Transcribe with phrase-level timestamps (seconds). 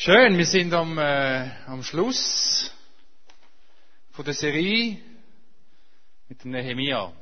[0.00, 2.72] Schön, wir sind am, äh, am Schluss
[4.12, 4.96] von der Serie
[6.28, 7.12] mit dem Nehemia.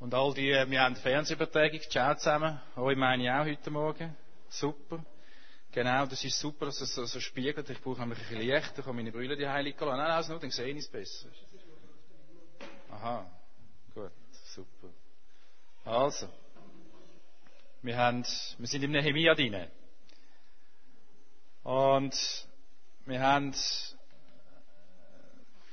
[0.00, 4.16] Und all die, wir haben Fernsehübertragung, ciao zusammen, euch meine ich auch heute Morgen.
[4.48, 5.04] Super.
[5.70, 7.70] Genau, das ist super, dass es so, so spiegelt.
[7.70, 9.96] Ich brauche nämlich ein bisschen Licht, ich kann meine Brille die heilig lassen.
[9.96, 11.28] Nein, also nur, dann sehe ich es besser.
[12.90, 13.30] Aha,
[13.94, 14.10] gut,
[14.46, 14.88] super.
[15.84, 16.28] Also,
[17.82, 18.24] wir, haben,
[18.58, 19.68] wir sind im Nehemia drin.
[21.62, 22.14] Und
[23.06, 23.54] wir haben,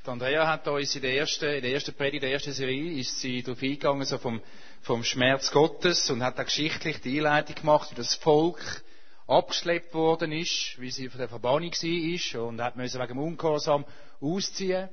[0.05, 3.41] Andrea hat uns in der ersten, in der ersten Predigt, der ersten Serie, ist sie
[3.41, 4.41] darauf eingegangen, so vom,
[4.81, 8.83] vom Schmerz Gottes und hat da geschichtlich die Einleitung gemacht, wie das Volk
[9.27, 13.85] abgeschleppt worden ist, wie sie von der Verbannung war und hat müssen wegen dem Ungehorsam
[14.21, 14.89] ausziehen.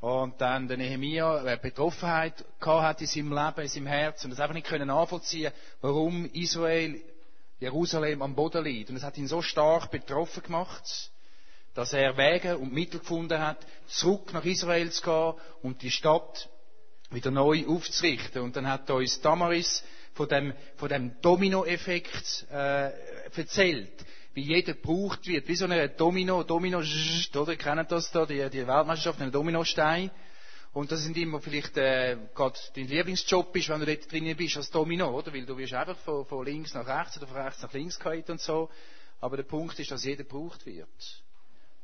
[0.00, 4.30] Und dann der Nehemia eine Betroffenheit gehabt hat in seinem Leben, in seinem Herz und
[4.30, 7.00] das einfach nicht können nachvollziehen, warum Israel
[7.60, 8.90] Jerusalem am Boden liegt.
[8.90, 11.10] Und es hat ihn so stark betroffen gemacht,
[11.74, 16.48] dass er Wege und Mittel gefunden hat, zurück nach Israel zu gehen und die Stadt
[17.10, 18.42] wieder neu aufzurichten.
[18.42, 22.90] Und dann hat uns Damaris von dem, von dem Domino-Effekt äh,
[23.36, 23.92] erzählt,
[24.34, 26.82] wie jeder gebraucht wird, wie so eine Domino, Domino,
[27.34, 30.10] oder kennen das da, die, die Weltmeisterschaft, ein Dominostein.
[30.72, 34.56] Und das sind immer vielleicht äh, gerade dein Lieblingsjob ist, wenn du dort drinnen bist
[34.56, 35.32] als Domino, oder?
[35.34, 38.32] Weil du wirst einfach von, von links nach rechts oder von rechts nach links gehalten
[38.32, 38.70] und so.
[39.20, 40.88] Aber der Punkt ist, dass jeder gebraucht wird.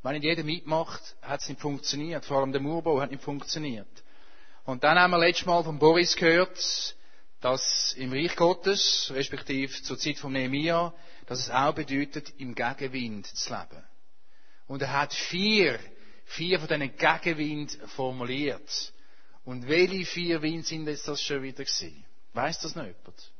[0.02, 2.24] Wenn nicht jeder mitmacht, hat es nicht funktioniert.
[2.24, 3.88] Vor allem der Murbau hat nicht funktioniert.
[4.64, 6.96] Und dann haben wir letztes Mal von Boris gehört,
[7.40, 10.94] dass im Reich Gottes, respektive zur Zeit von Nehemiah,
[11.26, 13.84] dass es auch bedeutet, im Gegenwind zu leben.
[14.68, 15.78] Und er hat vier
[16.26, 18.92] vier von diesen Gegenwind formuliert.
[19.44, 22.04] Und welche vier Wind sind jetzt das schon wieder gewesen?
[22.34, 23.32] Weiss das noch jemand?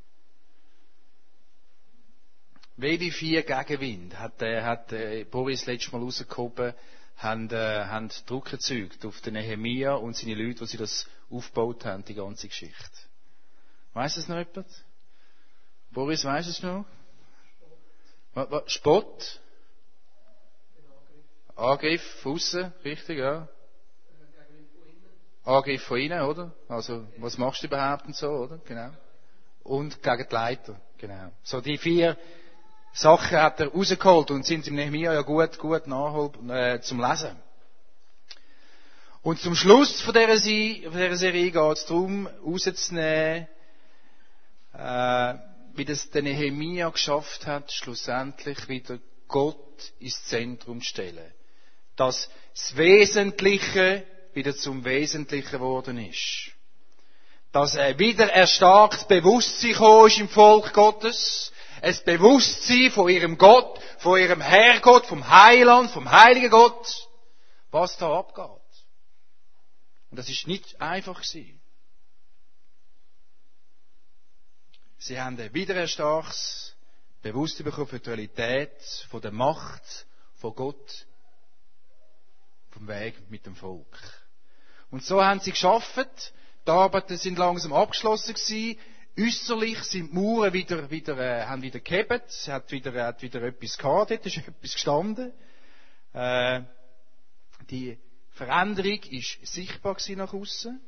[2.77, 6.73] Welche vier Gegenwind hat, äh, hat äh, Boris letztes Mal rausgehoben,
[7.17, 11.85] haben, äh, haben Druck erzeugt auf den Nehemia und seine Leute, die sie das aufgebaut
[11.85, 12.97] haben, die ganze Geschichte.
[13.93, 14.67] Weiss es noch jemand?
[15.91, 16.85] Boris, weiss es noch?
[18.67, 19.41] Spott.
[21.57, 23.47] Angriff außen, richtig, ja.
[25.43, 26.53] Angriff von innen, oder?
[26.67, 28.59] Also, was machst du überhaupt und so, oder?
[28.65, 28.91] Genau.
[29.63, 31.31] Und gegen die Leiter, genau.
[31.43, 32.15] So, die vier
[32.93, 37.35] Sachen hat er rausgeholt und sind im Nehemiah ja gut, gut nachhol, äh, zum Lesen.
[39.23, 43.47] Und zum Schluss von dieser, von dieser Serie geht es darum, rauszunehmen,
[44.73, 45.33] äh,
[45.73, 51.33] wie das der Nehemia geschafft hat, schlussendlich wieder Gott ins Zentrum zu stellen
[51.97, 56.51] dass das Wesentliche wieder zum Wesentlichen geworden ist.
[57.51, 59.71] Dass ein wieder erstarktes Bewusstsein
[60.05, 61.51] ist im Volk Gottes.
[61.81, 67.07] Ein Bewusstsein von ihrem Gott, von ihrem Herrgott, vom Heiland, vom Heiligen Gott,
[67.71, 68.45] was da abgeht.
[70.09, 71.59] Und das ist nicht einfach gewesen.
[74.99, 76.75] Sie haben ein wieder erstarktes
[77.21, 80.05] Bewusstsein bekommen für die Realität, von der Macht
[80.35, 81.06] von Gott
[82.77, 83.97] vom Weg mit dem Volk.
[84.91, 86.33] Und so haben sie geschafft.
[86.65, 88.77] Die Arbeiten sind langsam abgeschlossen gewesen.
[89.19, 92.27] Äußerlich sind die Mauern wieder, wieder, äh, haben wieder gehebt.
[92.27, 95.33] Es hat wieder, hat wieder etwas gehabt, dort ist etwas gestanden.
[96.13, 96.61] Äh,
[97.71, 97.97] die
[98.31, 100.79] Veränderung ist sichtbar gewesen nach außen.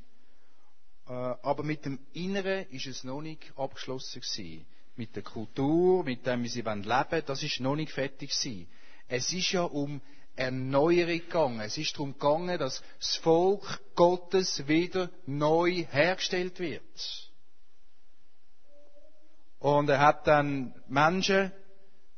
[1.08, 4.68] Äh, aber mit dem Inneren ist es noch nicht abgeschlossen gewesen.
[4.96, 8.68] Mit der Kultur, mit dem, wie sie leben wollen, das ist noch nicht fertig gewesen.
[9.08, 10.02] Es ist ja um
[10.40, 11.60] Erneuerung gegangen.
[11.60, 17.30] Es ist darum gegangen, dass das Volk Gottes wieder neu hergestellt wird.
[19.60, 21.52] Und er hat dann Menschen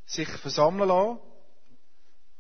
[0.06, 1.20] sich versammeln lassen.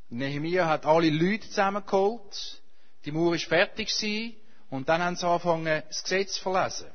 [0.09, 2.61] Nehemiah hat alle Leute zusammengeholt.
[3.05, 4.35] Die Mauer ist fertig gewesen.
[4.69, 6.91] Und dann haben sie angefangen, das Gesetz zu verlesen.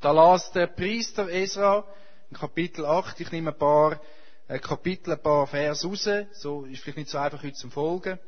[0.00, 1.84] Da las der Priester Esra
[2.30, 4.00] in Kapitel 8, ich nehme ein paar
[4.48, 6.08] ein Kapitel, ein paar Vers raus.
[6.32, 8.18] So ist vielleicht nicht so einfach heute zum Folgen.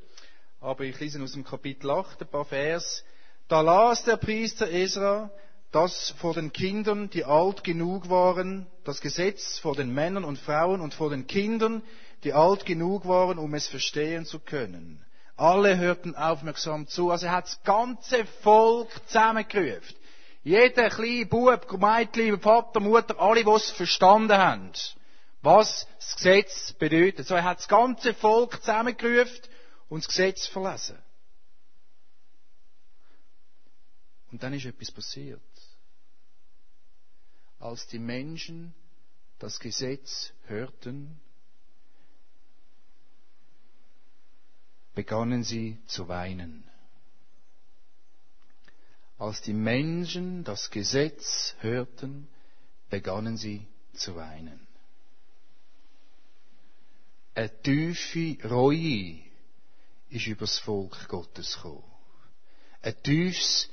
[0.60, 3.04] Aber ich lese aus dem Kapitel 8 ein paar Vers.
[3.48, 5.30] Da las der Priester Esra,
[5.70, 10.80] dass vor den Kindern, die alt genug waren, das Gesetz vor den Männern und Frauen
[10.80, 11.82] und vor den Kindern,
[12.22, 15.04] die alt genug waren, um es verstehen zu können.
[15.36, 17.10] Alle hörten aufmerksam zu.
[17.10, 19.96] Also er hat das ganze Volk zusammengerufen.
[20.42, 24.72] Jeder kleine Bub, Mädchen, Vater, Mutter, alle, die es verstanden haben
[25.44, 27.26] was das Gesetz bedeutet.
[27.26, 29.40] So, er hat das ganze Volk zusammengerufen
[29.88, 30.98] und das Gesetz verlesen.
[34.32, 35.40] Und dann ist etwas passiert.
[37.60, 38.74] Als die Menschen
[39.38, 41.20] das Gesetz hörten,
[44.94, 46.64] begannen sie zu weinen.
[49.18, 52.28] Als die Menschen das Gesetz hörten,
[52.90, 54.63] begannen sie zu weinen.
[57.34, 59.18] Eine tiefe Reue
[60.10, 61.82] ist übers Volk Gottes gekommen.
[62.80, 63.70] Ein tiefes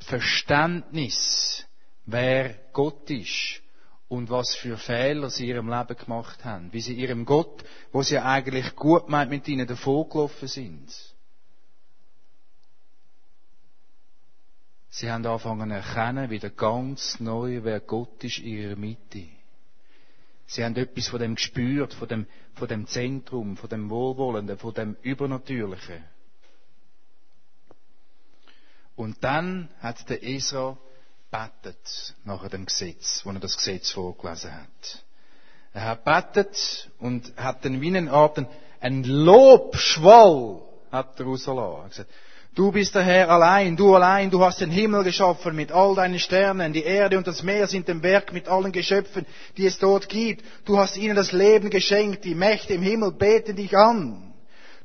[0.00, 1.64] Verständnis,
[2.04, 3.62] wer Gott ist
[4.08, 8.02] und was für Fehler sie in ihrem Leben gemacht haben, wie sie ihrem Gott, wo
[8.02, 10.92] sie eigentlich gut meint mit ihnen davongelaufen sind.
[14.90, 19.35] Sie haben angefangen zu erkennen, wieder ganz neu, wer Gott ist in ihrer Mitte.
[20.46, 24.72] Sie haben etwas von dem gespürt, von dem, von dem Zentrum, von dem Wohlwollenden, von
[24.74, 26.04] dem Übernatürlichen.
[28.94, 30.78] Und dann hat der Esra
[31.30, 35.04] betet nach dem Gesetz, wo er das Gesetz vorgelesen hat.
[35.74, 38.40] Er hat betet und hat dann wie einen Art,
[38.80, 41.76] einen Lobschwall hat er rausgelassen.
[41.76, 42.10] Er hat gesagt,
[42.56, 46.18] Du bist der Herr allein, du allein, du hast den Himmel geschaffen mit all deinen
[46.18, 49.26] Sternen, die Erde und das Meer sind dem Werk mit allen Geschöpfen,
[49.58, 50.42] die es dort gibt.
[50.64, 54.32] Du hast ihnen das Leben geschenkt, die Mächte im Himmel beten dich an.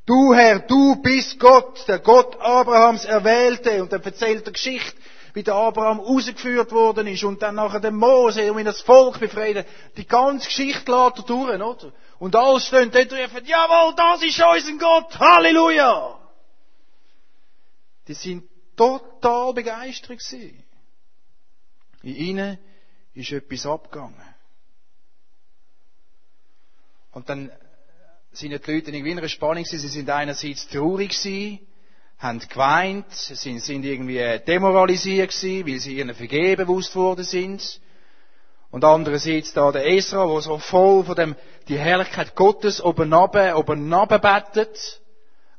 [0.06, 4.98] Du Herr, du bist Gott, der Gott Abrahams erwählte und er erzählt Geschichte,
[5.34, 9.18] wie der Abraham rausgeführt worden ist und dann nachher der Mose, um ihn das Volk
[9.22, 9.64] befreien.
[9.96, 11.94] Die ganze Geschichte lädt er durch, oder?
[12.20, 16.21] Und alles stehen dort und rufen, jawohl, das ist unser Gott, Halleluja!
[18.12, 18.44] Die sind
[18.76, 20.64] total begeistert gewesen.
[22.04, 22.58] In ihnen
[23.14, 24.36] ist etwas abgegangen.
[27.14, 27.50] Und dann
[28.34, 29.80] sind die Leute in einer Spannung gewesen.
[29.80, 31.60] Sie sind einerseits traurig gewesen,
[32.18, 37.80] haben geweint, sind, sind irgendwie demoralisiert gewesen, weil sie ihren Vergehen bewusst worden sind.
[38.72, 41.36] Und andererseits da der Esra, wo so voll von dem,
[41.70, 45.02] die Herrlichkeit Gottes oben runter, oben runter bettet.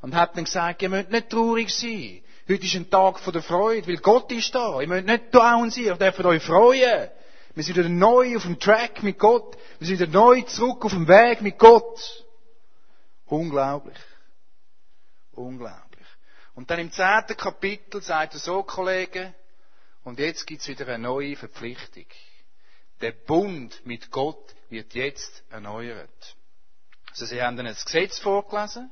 [0.02, 2.21] Und hat dann gesagt, ihr müsst nicht traurig sein.
[2.48, 4.80] Heute ist ein Tag von der Freude, weil Gott ist da.
[4.80, 7.10] Ihr müsst nicht down sein, ihr dürft euch freuen.
[7.54, 9.56] Wir sind wieder neu auf dem Track mit Gott.
[9.78, 12.24] Wir sind wieder neu zurück auf dem Weg mit Gott.
[13.26, 13.98] Unglaublich.
[15.32, 16.06] Unglaublich.
[16.54, 19.34] Und dann im zehnten Kapitel sagt er so, Kollegen,
[20.02, 22.06] und jetzt gibt's wieder eine neue Verpflichtung.
[23.00, 26.36] Der Bund mit Gott wird jetzt erneuert.
[27.10, 28.90] Also sie haben dann das Gesetz vorgelesen,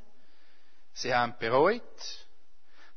[0.93, 1.83] sie haben bereut,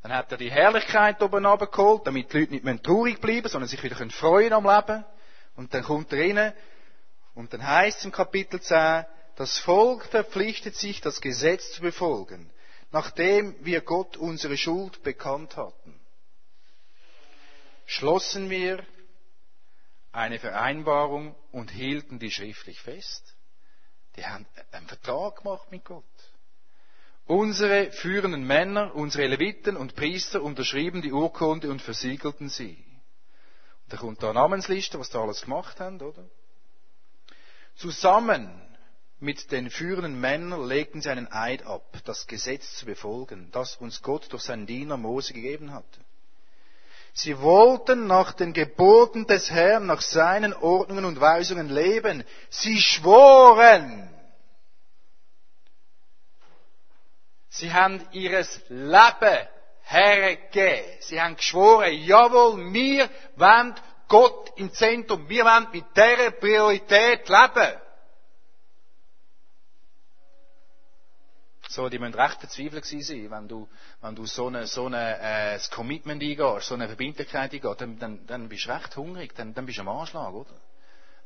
[0.04, 3.82] dann hat er die Herrlichkeit oben geholt, damit die Leute nicht traurig bleiben, sondern sich
[3.82, 5.06] wieder freuen am Leben.
[5.56, 6.54] Und dann kommt er rein,
[7.36, 9.06] und dann heißt es im Kapitel 10,
[9.38, 12.52] das Volk verpflichtet sich, das Gesetz zu befolgen,
[12.92, 16.00] nachdem wir Gott unsere Schuld bekannt hatten.
[17.86, 18.86] Schlossen wir
[20.12, 23.36] eine Vereinbarung und hielten die schriftlich fest.
[24.18, 26.04] Die haben einen Vertrag gemacht mit Gott.
[27.26, 32.84] Unsere führenden Männer, unsere Leviten und Priester unterschrieben die Urkunde und versiegelten sie.
[33.84, 36.26] Und da kommt da eine Namensliste, was da alles gemacht haben, oder?
[37.76, 38.62] Zusammen
[39.20, 44.02] mit den führenden Männern legten sie einen Eid ab, das Gesetz zu befolgen, das uns
[44.02, 46.02] Gott durch seinen Diener Mose gegeben hatte.
[47.14, 52.24] Sie wollten nach den Geboten des Herrn, nach seinen Ordnungen und Weisungen leben.
[52.50, 54.10] Sie schworen,
[57.56, 59.48] Sie haben ihres Leben
[59.84, 60.86] hergegeben.
[61.02, 63.76] Sie haben geschworen, jawohl, wir wollen
[64.08, 67.74] Gott im Zentrum, wir wollen mit dieser Priorität leben.
[71.70, 73.70] So, die müssen recht verzweifelt sein, wenn du,
[74.02, 78.26] wenn du so ein so eine, äh, Commitment eingehst, so eine Verbindlichkeit eingehst, dann, dann,
[78.26, 80.56] dann bist du recht hungrig, dann, dann bist du am Anschlag, oder?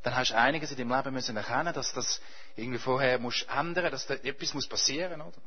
[0.04, 2.22] Dann hast du einiges in deinem Leben müssen erkennen, dass das
[2.58, 5.38] irgendwie vorher musst ändern, dass da etwas muss passieren, oder?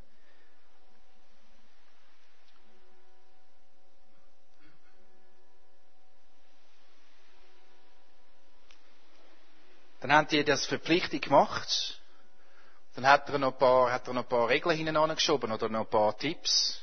[10.01, 12.01] Dann haben die das verpflichtet gemacht.
[12.95, 15.69] Dann hat er noch ein paar, hat er noch ein paar Regeln hinten geschoben oder
[15.69, 16.83] noch ein paar Tipps.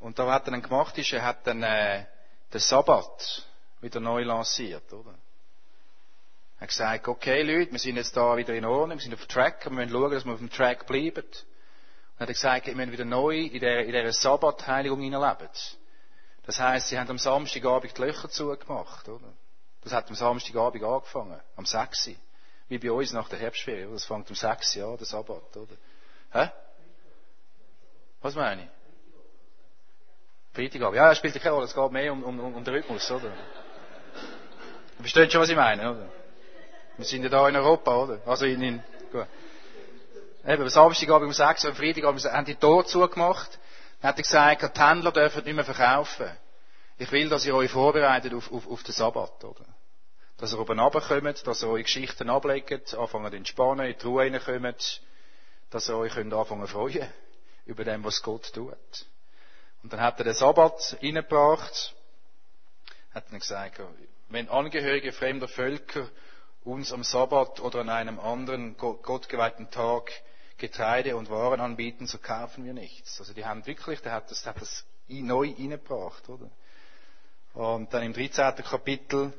[0.00, 2.04] Und da was er dann gemacht ist, er hat dann äh,
[2.52, 3.46] den Sabbat
[3.80, 5.14] wieder neu lanciert, oder?
[6.58, 9.24] Er hat gesagt, okay Leute, wir sind jetzt da wieder in Ordnung, wir sind auf
[9.24, 11.24] dem Track, wir müssen schauen, dass wir auf dem Track bleiben.
[11.24, 11.46] Und
[12.18, 15.48] er hat gesagt, wir müssen wieder neu in dieser, in dieser Sabbatheiligung hineinleben.
[16.44, 19.32] Das heisst, sie haben am Samstagabend die Löcher zugemacht, oder?
[19.88, 22.10] Das hat am Samstagabend angefangen, am 6.
[22.68, 23.88] Wie bei uns nach der Herbstferie.
[23.90, 24.76] Das fängt am 6.
[24.76, 25.76] an, der Sabbat, oder?
[26.30, 26.50] Hä?
[28.20, 28.68] Was meine ich?
[30.52, 30.96] Freitagabend.
[30.96, 31.64] Ja, das spielt keine Rolle.
[31.64, 33.32] Es geht mehr um, um, um den Rhythmus, oder?
[34.98, 36.12] Du verstehst schon, was ich meine, oder?
[36.98, 38.20] Wir sind ja da in Europa, oder?
[38.26, 39.26] Also in, in gut.
[40.46, 43.58] Eben, am Samstagabend um 6 Uhr, am Freitagabend haben die Tor zugemacht.
[44.02, 46.30] Dann hat er gesagt, die Händler dürfen nicht mehr verkaufen.
[46.98, 49.64] Ich will, dass ihr euch vorbereitet auf, auf, auf den Sabbat, oder?
[50.38, 54.22] Dass ihr oben runterkommt, dass ihr eure Geschichten ablegt, anfangen zu entspannen, in die Ruhe
[54.22, 55.02] reinkommt,
[55.70, 57.08] dass ihr euch könnt anfangen freuen
[57.66, 59.06] über dem, was Gott tut.
[59.82, 61.94] Und dann hat er den Sabbat reingebracht,
[63.12, 63.80] hat dann gesagt,
[64.28, 66.08] wenn Angehörige fremder Völker
[66.64, 70.10] uns am Sabbat oder an einem anderen gottgeweihten Tag
[70.56, 73.20] Getreide und Waren anbieten, so kaufen wir nichts.
[73.20, 76.50] Also die haben wirklich, der hat das, der hat das neu reingebracht, oder?
[77.54, 78.56] Und dann im 13.
[78.64, 79.32] Kapitel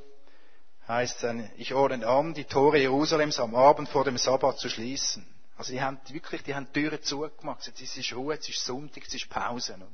[0.89, 5.25] heißt dann, ich ordne an, die Tore Jerusalems am Abend vor dem Sabbat zu schließen.
[5.55, 7.65] Also die haben wirklich, die haben die Türen zugemacht.
[7.67, 9.87] Jetzt ist es Ruhe, jetzt ist Sonntag, jetzt ist Pause, oder?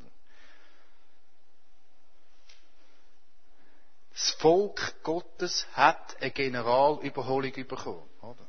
[4.14, 8.04] Das Volk Gottes hat eine Generalüberholung bekommen.
[8.22, 8.46] Oder?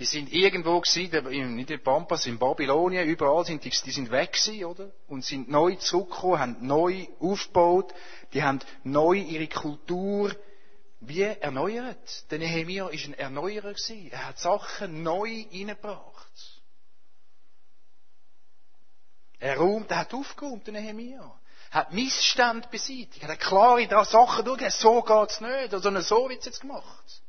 [0.00, 4.32] Die sind irgendwo gewesen, nicht in Pampas, in Babylonien, überall sind die, die sind weg
[4.32, 4.90] gewesen, oder?
[5.06, 7.94] Und sind neu zurückgekommen, haben neu aufgebaut,
[8.32, 10.34] die haben neu ihre Kultur
[11.08, 12.30] wie erneuert.
[12.30, 13.74] Der Nehemiah ist ein Erneuerer.
[14.10, 16.62] Er hat Sachen neu hineingebracht.
[19.38, 21.38] Er räumt, er hat aufgeräumt, der Nehemiah
[21.74, 27.22] hat Missstand beseitigt, hat klare Sachen durchgegeben, so geht's nicht, sondern so wird's jetzt gemacht.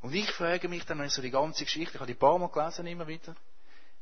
[0.00, 2.38] Und ich frage mich dann, wenn ich so die ganze Geschichte, ich habe die paar
[2.38, 3.36] Mal gelesen, immer wieder,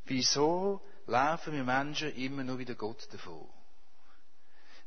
[0.05, 3.47] wieso laufen wir Menschen immer nur wieder Gott davon?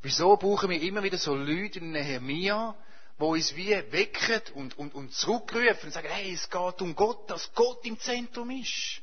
[0.02, 2.74] Wieso brauchen wir immer wieder so Leute in Nehemia,
[3.18, 7.30] wo uns wie wecken und, und, und zurückrufen und sagen, hey, es geht um Gott,
[7.30, 9.00] dass Gott im Zentrum ist.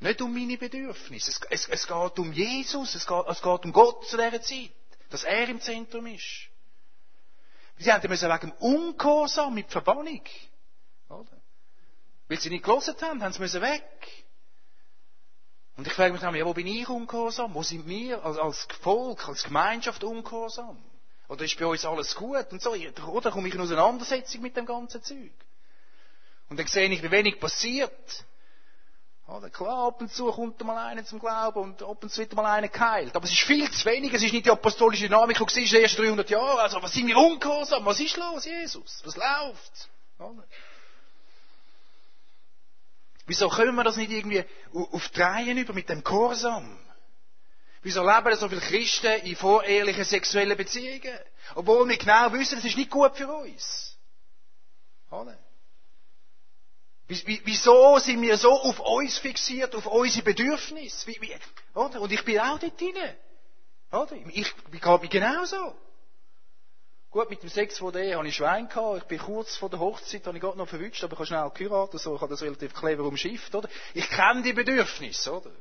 [0.00, 1.30] Nicht um meine Bedürfnisse.
[1.30, 4.72] Es, es, es geht um Jesus, es geht, es geht, um Gott zu dieser Zeit.
[5.08, 6.48] Dass er im Zentrum ist.
[7.78, 10.22] Sie haben müssen wegen dem Ungehorsam mit Verbannung.
[11.08, 11.40] Oder?
[12.28, 14.23] Weil sie nicht gelesen haben, haben sie müssen weg.
[15.76, 17.52] Und ich frage mich dann, ja, wo bin ich ungehorsam?
[17.54, 20.78] Wo sind wir als, als Volk, als Gemeinschaft ungehorsam?
[21.28, 22.46] Oder ist bei uns alles gut?
[22.52, 22.74] Und so,
[23.08, 25.32] oder komme ich in Auseinandersetzung mit dem ganzen Zeug?
[26.48, 28.24] Und dann sehe ich, wie wenig passiert.
[29.26, 32.34] Oder klar, ab und zu kommt mal einer zum Glauben und ab und zu wird
[32.34, 33.16] mal einer geheilt.
[33.16, 34.12] Aber es ist viel zu wenig.
[34.12, 36.58] Es ist nicht die apostolische Dynamik, die in den ersten 300 Jahren.
[36.58, 37.84] Also, was sind wir ungehorsam?
[37.86, 39.00] Was ist los, Jesus?
[39.04, 39.88] Was läuft?
[40.18, 40.44] Oder?
[43.26, 46.78] Wieso können wir das nicht irgendwie auf die Reihen über mit dem Gehorsam?
[47.82, 51.18] Wieso leben so viele Christen in vorehelichen sexuellen Beziehungen?
[51.54, 53.98] Obwohl wir genau wissen, es ist nicht gut für uns.
[55.10, 55.38] Oder?
[57.06, 61.12] Wieso sind wir so auf uns fixiert, auf unsere Bedürfnisse?
[61.74, 62.00] Oder?
[62.00, 62.94] Und ich bin auch dort drin.
[63.92, 64.16] Oder?
[64.32, 65.76] Ich, gehe mir genauso.
[67.14, 69.02] Gut, mit dem Sex vor der Ehe habe ich Schwein gehabt.
[69.02, 71.50] Ich bin kurz vor der Hochzeit, habe ich gerade noch verwünscht, aber ich habe schnell
[71.54, 72.16] geheiratet, so.
[72.16, 73.68] Ich habe das relativ clever umschifft, oder?
[73.94, 75.52] Ich kenne die Bedürfnisse, oder?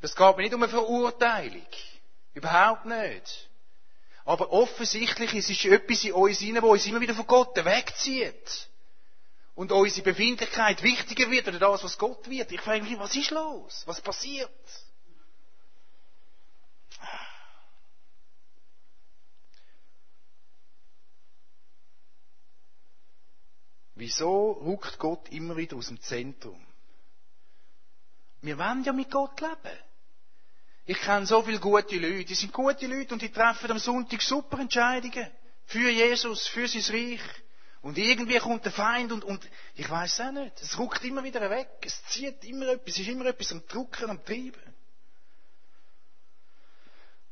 [0.00, 1.66] Es geht mir nicht um eine Verurteilung.
[2.32, 3.50] Überhaupt nicht.
[4.24, 8.70] Aber offensichtlich ist es etwas in uns hinein, wo uns immer wieder von Gott wegzieht
[9.54, 12.50] und unsere Befindlichkeit wichtiger wird oder das, was Gott wird.
[12.52, 13.82] Ich frage mich, was ist los?
[13.84, 14.48] Was passiert?
[23.98, 26.64] Wieso ruckt Gott immer wieder aus dem Zentrum?
[28.42, 29.76] Wir wollen ja mit Gott leben.
[30.86, 34.22] Ich kenne so viele gute Leute, die sind gute Leute und die treffen am Sonntag
[34.22, 35.26] super Entscheidungen
[35.66, 37.20] für Jesus, für sein Reich.
[37.82, 40.62] Und irgendwie kommt der Feind und, und ich weiß auch nicht.
[40.62, 41.68] Es ruckt immer wieder weg.
[41.84, 42.94] Es zieht immer etwas.
[42.94, 44.62] Es ist immer etwas am Drucken, am Treiben.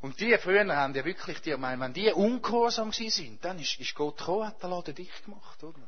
[0.00, 4.18] Und die früher haben ja wirklich, die, wenn die ungehorsam sind, dann ist, ist Gott
[4.18, 5.80] gekommen, hat den Laden dicht gemacht, oder?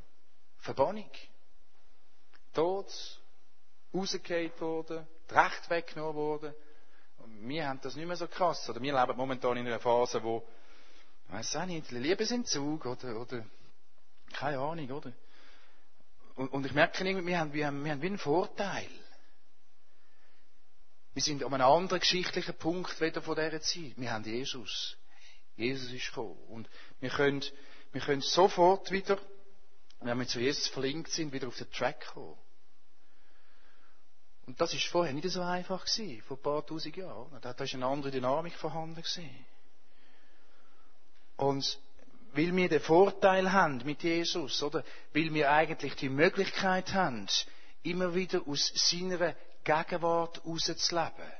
[0.58, 1.10] Verbannung.
[2.52, 2.92] Tod,
[3.94, 6.54] rausgehört worden, Recht weggenommen worden.
[7.18, 8.68] Und wir haben das nicht mehr so krass.
[8.68, 10.46] Oder wir leben momentan in einer Phase, wo,
[11.26, 13.44] ich weiß auch nicht, Liebesentzug oder, oder
[14.32, 15.12] keine Ahnung, oder?
[16.36, 18.88] Und, und ich merke irgendwie, wir haben, wir, haben, wir haben wie einen Vorteil.
[21.14, 23.94] Wir sind an einem anderen geschichtlichen Punkt wieder von dieser Zeit.
[23.96, 24.96] Wir haben Jesus.
[25.56, 26.38] Jesus ist gekommen.
[26.48, 26.68] Und
[27.00, 27.42] wir können,
[27.92, 29.18] wir können sofort wieder,
[30.00, 32.36] wenn wir zu Jesus verlinkt sind, wieder auf den Track kommen.
[34.46, 37.38] Und das ist vorher nicht so einfach gewesen, vor ein paar tausend Jahren.
[37.40, 39.46] Da ist eine andere Dynamik vorhanden gewesen.
[41.36, 41.78] Und
[42.32, 44.84] weil wir den Vorteil haben mit Jesus, oder?
[45.12, 47.26] Weil wir eigentlich die Möglichkeit haben,
[47.82, 51.32] immer wieder aus seiner Gegenwart rauszuleben.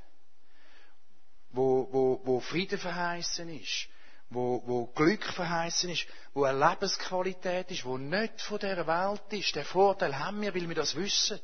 [1.51, 3.89] Wo, wo, wo Frieden verheißen ist.
[4.31, 9.55] Wo, wo Glück verheißen ist, wo eine Lebensqualität ist, wo nicht von dieser Welt ist.
[9.57, 11.41] Den Vorteil haben wir, weil wir das wissen.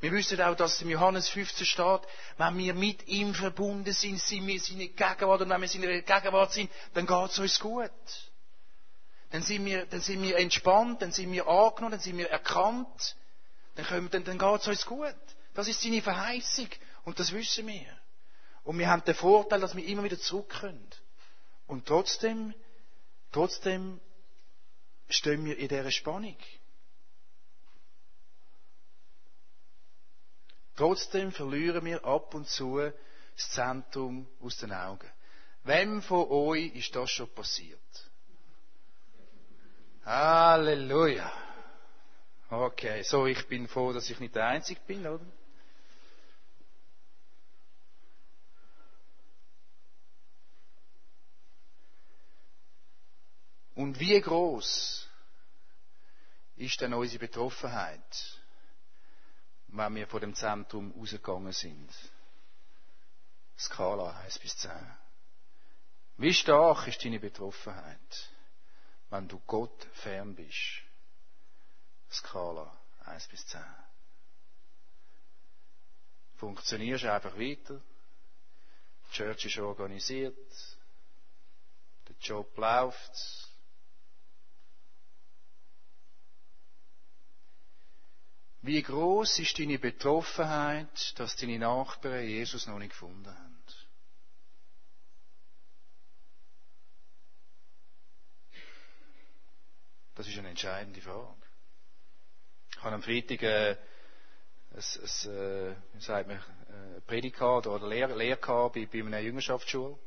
[0.00, 2.00] Wir wissen auch, dass im Johannes 15 steht,
[2.36, 6.52] wenn wir mit ihm verbunden sind, sind wir seine Gegenwart und wenn wir seine Gegenwart
[6.52, 7.90] sind, dann geht es uns gut.
[9.30, 13.16] Dann sind wir, dann sind wir entspannt, dann sind wir angenommen, dann sind wir erkannt,
[13.74, 15.14] dann, können, dann, dann geht es uns gut.
[15.54, 16.68] Das ist seine Verheißung
[17.04, 17.98] und das wissen wir.
[18.62, 20.88] Und wir haben den Vorteil, dass wir immer wieder zurück können.
[21.68, 22.54] Und trotzdem,
[23.30, 24.00] trotzdem
[25.08, 26.36] stehen wir in dieser Spannung.
[30.74, 35.08] Trotzdem verlieren wir ab und zu das Zentrum aus den Augen.
[35.64, 37.78] Wem von euch ist das schon passiert?
[40.04, 41.30] Halleluja.
[42.48, 45.26] Okay, so ich bin froh, dass ich nicht der Einzige bin, oder?
[53.78, 55.06] Und wie groß
[56.56, 58.40] ist denn unsere Betroffenheit,
[59.68, 61.88] wenn wir vor dem Zentrum rausgegangen sind?
[63.56, 64.72] Skala 1 bis 10.
[66.16, 68.30] Wie stark ist deine Betroffenheit,
[69.10, 70.82] wenn du Gott fern bist?
[72.10, 73.62] Skala 1 bis 10.
[76.34, 77.80] Funktionierst du einfach weiter?
[79.06, 80.36] Die Church ist organisiert.
[82.08, 83.47] Der Job läuft.
[88.68, 93.58] Wie groß ist deine Betroffenheit, dass deine Nachbarn Jesus noch nicht gefunden haben?
[100.14, 101.40] Das ist eine entscheidende Frage.
[102.72, 103.78] Ich habe am Freitag äh, ein,
[104.76, 106.28] ein, äh, wie sagt
[107.06, 109.98] Predikat oder Lehr, Lehr bei, bei einer Jüngerschaftsschule.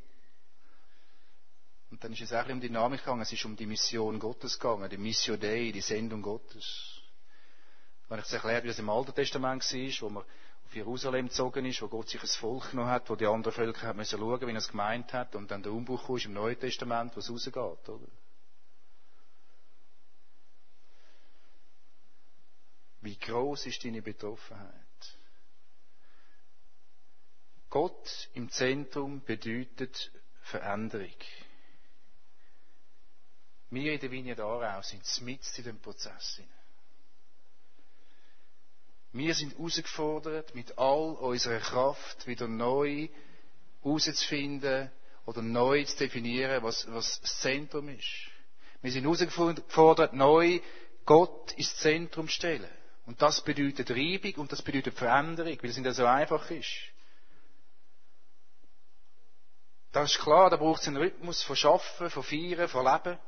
[1.89, 4.60] Und dann ist es auch um die Dynamik gegangen, es ist um die Mission Gottes
[4.60, 7.00] gegangen, die Mission Dei, die Sendung Gottes.
[8.12, 10.25] Wenn ich es erklärt, wie es im Alten Testament war, wo man
[10.65, 13.88] auf Jerusalem gezogen ist, wo Gott sich ein Volk genommen hat, wo die anderen Völker
[13.88, 16.59] hat müssen schauen, wie er es gemeint hat, und dann der Umbruch ist im Neuen
[16.59, 18.05] Testament, wo es rausgeht, oder?
[23.00, 24.75] Wie groß ist deine Betroffenheit?
[27.70, 31.16] Gott im Zentrum bedeutet Veränderung.
[33.70, 36.42] Wir in der Vignette Aarau sind mitten in dem Prozess.
[39.14, 43.10] Wir sind herausgefordert, mit all unserer Kraft wieder neu
[43.82, 44.90] herauszufinden
[45.26, 48.30] oder neu zu definieren, was, was das Zentrum ist.
[48.82, 50.62] Wir sind herausgefordert, neu
[51.06, 52.70] Gott ins Zentrum zu stellen.
[53.06, 56.72] Und das bedeutet Reibung und das bedeutet Veränderung, weil es nicht so einfach ist.
[59.92, 63.20] Das ist klar, da braucht es einen Rhythmus von Schaffen, von Feiern, von Leben.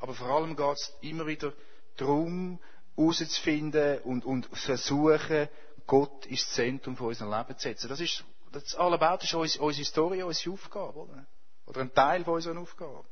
[0.00, 1.52] Aber vor allem geht es immer wieder
[1.96, 2.60] darum,
[2.98, 5.48] herauszufinden und, und versuchen,
[5.86, 7.88] Gott ins Zentrum von unserem Leben zu setzen.
[7.88, 11.26] Das ist, das Allabout ist unsere, unsere Historie, unsere Aufgabe, oder?
[11.66, 13.04] Oder ein Teil von unserer Aufgabe.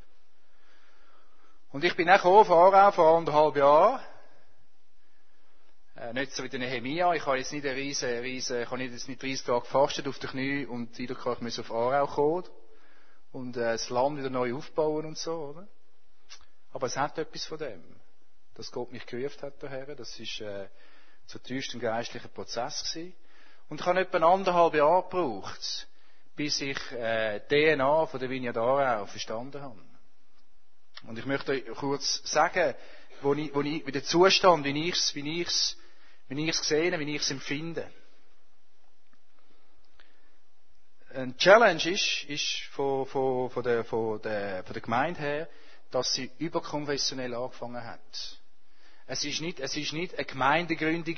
[1.70, 4.00] Und ich bin auch gekommen, vor anderthalb Jahren.
[5.96, 7.14] Äh, nicht so wie der Nehemia.
[7.14, 10.18] Ich habe jetzt nicht eine riesen, riesen, ich habe jetzt nicht 30 Tage gefastet auf
[10.18, 12.44] den Knie und kann ich auf Aarau kommen
[13.32, 15.68] und äh, das Land wieder neu aufbauen und so, oder?
[16.72, 17.82] Aber es hat etwas von dem
[18.56, 19.94] dass Gott mich gerufen hat daher.
[19.94, 20.68] Das ist äh,
[21.26, 23.14] zutiefst ein geistlicher Prozess gewesen.
[23.68, 25.88] Und ich habe etwa anderthalb Jahre gebraucht,
[26.36, 29.80] bis ich äh, DNA von der Vignette Aarau verstanden habe.
[31.06, 32.74] Und ich möchte euch kurz sagen,
[33.22, 35.46] wo ich, wo ich, wie der Zustand, wie ich es, wie
[36.28, 37.90] wie gesehen, wie ich es empfinde.
[41.14, 45.48] Ein Challenge ist, ist von, von, von, der, von, der, von der Gemeinde her,
[45.90, 48.38] dass sie überkonfessionell angefangen hat.
[49.06, 51.16] Es ist nicht, es ist nicht eine Gemeindegründung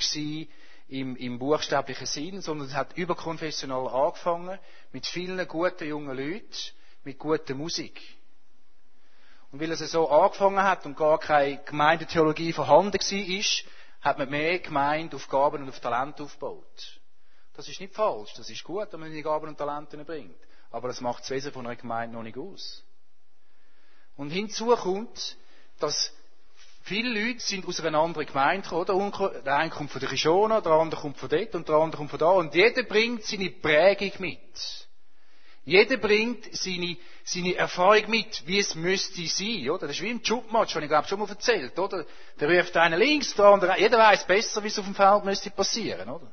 [0.87, 4.59] im, im buchstäblichen Sinn, sondern es hat überkonfessional angefangen,
[4.91, 6.49] mit vielen guten jungen Leuten,
[7.03, 8.01] mit guter Musik.
[9.51, 13.71] Und weil es so angefangen hat und gar keine Gemeindetheologie vorhanden war,
[14.01, 16.99] hat man mehr Gemeinde auf Gaben und auf Talente aufgebaut.
[17.53, 20.37] Das ist nicht falsch, das ist gut, wenn man die Gaben und Talente bringt.
[20.71, 22.83] Aber das macht das Wesen von einer Gemeinde noch nicht aus.
[24.15, 25.37] Und hinzu kommt,
[25.79, 26.13] dass
[26.89, 29.13] Viele Leute sind aus einer anderen Gemeinde gekommen.
[29.45, 32.09] Der eine kommt von der Kishona, der andere kommt von dort und der andere kommt
[32.09, 32.31] von da.
[32.31, 34.87] Und jeder bringt seine Prägung mit.
[35.65, 39.85] Jeder bringt seine, seine Erfahrung mit, wie es müsste sein, oder?
[39.85, 42.07] Das ist wie im Jobmatch, habe ich glaube schon mal erzählt, oder?
[42.39, 45.51] Der ruft einen links, der andere, jeder weiß besser, wie es auf dem Feld müsste
[45.51, 46.31] passieren, oder?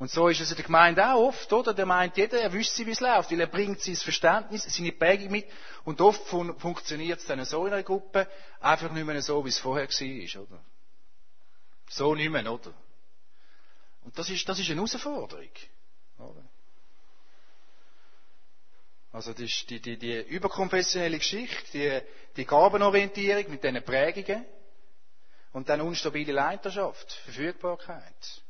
[0.00, 1.74] Und so ist es in der Gemeinde auch oft, oder?
[1.74, 5.30] Der meint jeder, er wüsste, wie es läuft, weil er bringt sein Verständnis, seine Prägung
[5.30, 5.46] mit.
[5.84, 8.26] Und oft fun funktioniert es dann so in einer Gruppe,
[8.60, 10.64] einfach nicht mehr so, wie es vorher war, oder?
[11.90, 12.72] So nicht mehr, oder?
[14.02, 15.50] Und das ist, das ist eine Herausforderung,
[16.16, 16.48] oder?
[19.12, 22.00] Also die, die, die, die überkonfessionelle Geschichte, die,
[22.36, 24.46] die Gabenorientierung mit diesen Prägungen
[25.52, 28.42] und dann unstabile Leiterschaft, Verfügbarkeit.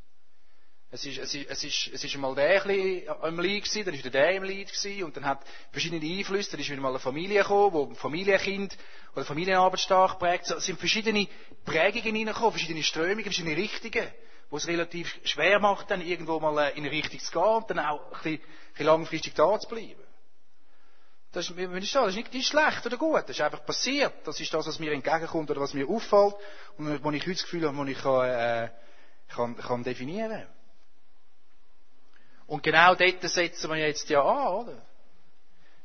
[0.92, 4.04] Es ist, es ist, es ist, es ist einmal der im Lied gewesen, dann ist
[4.04, 6.98] der der im Lied gewesen, und dann hat verschiedene Einflüsse, dann ist wieder mal eine
[6.98, 8.76] Familie gekommen, wo Familienkind
[9.14, 10.50] oder Familienarbeit stark prägt.
[10.50, 11.28] Es sind verschiedene
[11.64, 14.08] Prägungen hineingekommen, verschiedene Strömungen, verschiedene Richtungen,
[14.50, 17.70] wo es relativ schwer macht, dann irgendwo mal äh, in eine Richtung zu gehen und
[17.70, 18.40] dann auch ein bisschen,
[18.78, 20.02] ein langfristig da zu bleiben.
[21.30, 21.56] Das ist,
[21.94, 24.14] das ist nicht, nicht schlecht oder gut, das ist einfach passiert.
[24.24, 26.34] Das ist das, was mir entgegenkommt oder was mir auffällt
[26.76, 28.70] und wo ich heute das Gefühl habe, wo ich kann, äh,
[29.28, 30.59] kann, kann definieren kann.
[32.50, 34.82] Und genau dort setzen wir jetzt ja an, oder?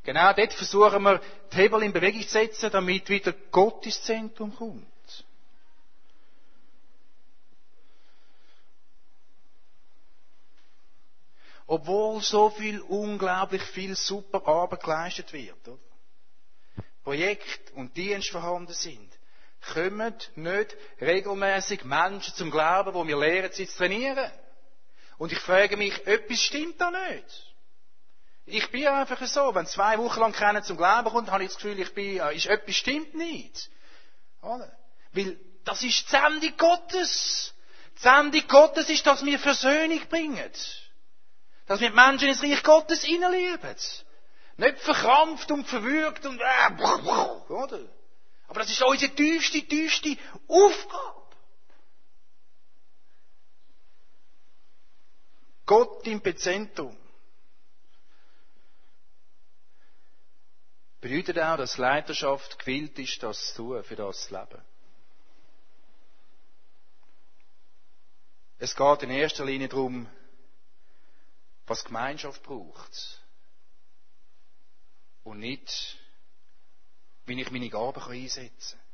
[0.02, 1.22] Genau dort versuchen wir,
[1.54, 4.88] die Hebel in Bewegung zu setzen, damit wieder Gott ins Zentrum kommt.
[11.68, 15.78] Obwohl so viel, unglaublich viel super Arbeit geleistet wird, oder?
[17.04, 19.12] Projekt und Dienst vorhanden sind,
[19.72, 24.32] kommen nicht regelmäßig Menschen zum Glauben, wo wir lernen, sie zu trainieren.
[25.18, 27.56] Und ich frage mich, etwas stimmt da nicht.
[28.48, 31.58] Ich bin einfach so, wenn zwei Wochen lang keiner zum Glauben kommt, habe ich das
[31.58, 33.70] Gefühl, ich bin, ist, etwas stimmt nicht.
[34.42, 34.72] Oder?
[35.14, 37.54] Weil das ist die Sendung Gottes.
[37.98, 40.52] Die Sendung Gottes ist, dass wir Versöhnung bringen.
[41.66, 43.76] Dass wir Menschen ins Reich Gottes hineinleben.
[44.58, 47.80] Nicht verkrampft und verwürgt und, äh, oder?
[48.48, 50.16] Aber das ist unsere tiefste, tiefste
[50.48, 51.25] Aufgabe.
[55.66, 56.96] Gott im Bezentrum.
[61.02, 64.62] Bedeutet auch, dass Leiterschaft gewillt ist, das zu tun, für das zu leben.
[68.58, 70.10] Es geht in erster Linie darum,
[71.68, 73.22] was Gemeinschaft braucht.
[75.24, 75.98] Und nicht,
[77.26, 78.86] wie ich meine Gaben einsetzen kann.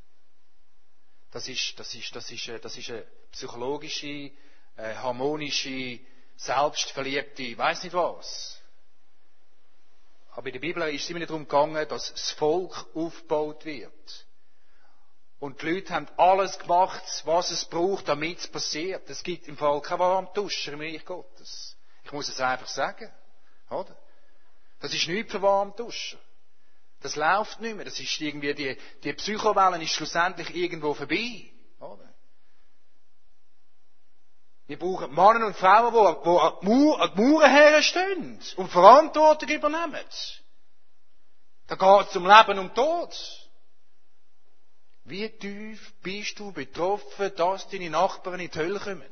[1.31, 4.31] Das ist, das ist, das ist, das ist eine psychologische,
[4.75, 5.99] eine harmonische
[6.41, 8.60] selbstverliebte, weiß nicht was.
[10.32, 14.25] Aber in der Bibel ist es immer darum gegangen, dass das Volk aufgebaut wird.
[15.39, 19.10] Und die Leute haben alles gemacht, was es braucht, damit es passiert.
[19.10, 21.75] Es gibt im Fall keinen Warmduscher im Reich Gottes.
[22.04, 23.12] Ich muss es einfach sagen.
[23.69, 23.95] Oder?
[24.80, 26.19] Das ist nichts für Warmduscher.
[27.01, 27.86] Das läuft nicht mehr.
[27.86, 31.51] Das ist irgendwie, die, die Psychowellen ist schlussendlich irgendwo vorbei.
[31.80, 32.11] Oder?
[34.71, 40.05] Wir brauchen Männer und Frauen, die, die an die Mauern herstehen und Verantwortung übernehmen.
[41.67, 43.49] Da geht es um Leben und Tod.
[45.03, 49.12] Wie tief bist du betroffen, dass deine Nachbarn in die Hölle kommen?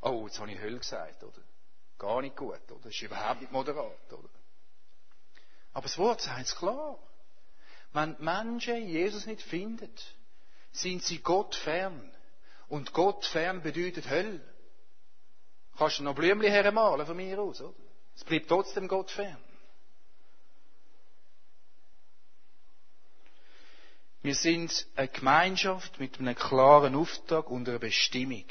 [0.00, 1.42] Oh, jetzt habe ich Hölle gesagt, oder?
[1.98, 2.80] Gar nicht gut, oder?
[2.84, 4.30] Das ist überhaupt nicht moderat, oder?
[5.74, 6.98] Aber das Wort sagt es klar.
[7.92, 9.94] Wenn Menschen Jesus nicht finden,
[10.72, 12.15] sind sie Gott fern.
[12.68, 14.40] Und Gott fern bedeutet Hölle.
[15.76, 17.74] Kannst du noch Blümchen hermalen von mir aus, oder?
[18.16, 19.36] Es bleibt trotzdem Gott fern.
[24.22, 28.46] Wir sind eine Gemeinschaft mit einem klaren Auftrag und einer Bestimmung.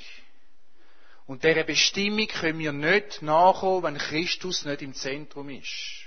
[1.26, 6.06] Und dieser Bestimmung können wir nicht nachholen, wenn Christus nicht im Zentrum ist.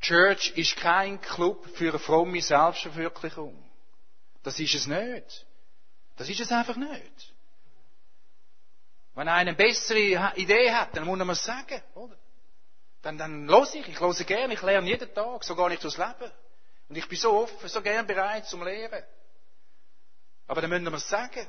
[0.00, 3.56] Church ist kein Club für eine fromme Selbstverwirklichung.
[4.42, 5.46] Das ist es nicht.
[6.16, 7.34] Das ist es einfach nicht.
[9.14, 12.16] Wenn einer eine bessere Idee hat, dann muss man es sagen, oder?
[13.02, 15.96] Dann, dann los ich, ich höre gerne, ich lerne jeden Tag, so gar nicht durchs
[15.96, 16.30] Leben.
[16.88, 19.02] Und ich bin so offen, so gern bereit zum Lehren.
[20.46, 21.46] Aber dann müssen wir es sagen.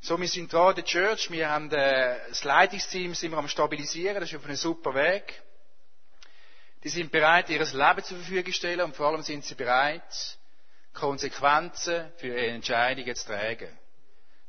[0.00, 4.20] So, wir sind dran, der Church, wir haben äh, das Leitungsteam sind wir am stabilisieren,
[4.20, 5.42] das ist auf einem super Weg.
[6.82, 10.38] Die sind bereit, ihr Leben zur Verfügung zu stellen und vor allem sind sie bereit,
[10.92, 13.78] Konsequenzen für ihre Entscheidungen zu tragen.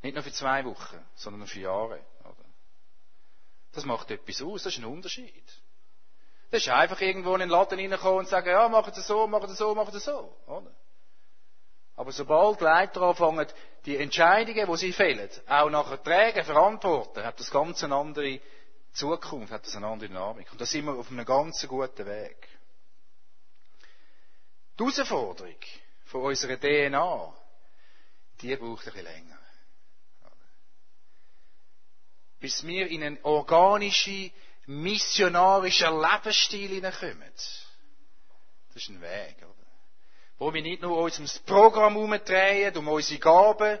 [0.02, 2.00] Nicht nur für zwei Wochen, sondern für Jahre.
[3.72, 5.44] Das macht etwas aus, das ist ein Unterschied.
[6.50, 9.48] Das ist einfach irgendwo in den Laden reinkommen und sagen, ja, machen Sie so, machen
[9.48, 10.36] Sie so, machen Sie so.
[10.46, 10.70] Oder?
[11.96, 13.46] Aber sobald Leiter anfangen,
[13.86, 18.40] die Entscheidungen, die sie fällen, auch nachher tragen, verantworten, hat das ganz eine andere
[18.92, 20.50] Zukunft, hat das eine andere Dynamik.
[20.50, 22.48] Und da sind wir auf einem ganz guten Weg.
[24.78, 25.54] Die Herausforderung
[26.14, 27.34] von unserer DNA,
[28.40, 29.38] die braucht ein bisschen länger.
[32.38, 34.30] bis wir in einen organischen,
[34.66, 37.32] missionarischen Lebensstil hineinkommen.
[37.32, 39.66] Das ist ein Weg, oder?
[40.38, 43.78] Wo wir nicht nur uns ums Programm herumdrehen, um unsere Gaben,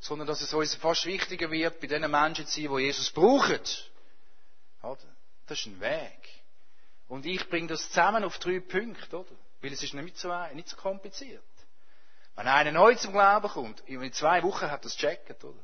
[0.00, 3.60] sondern dass es uns fast wichtiger wird, bei den Menschen zu sein, die Jesus brauchen.
[5.46, 6.28] Das ist ein Weg.
[7.06, 9.36] Und ich bringe das zusammen auf drei Punkte, oder?
[9.62, 11.44] Weil es ist nicht so, nicht so kompliziert.
[12.40, 15.60] Wenn einer neu zum Glauben kommt, in zwei Wochen hat er es gecheckt, oder?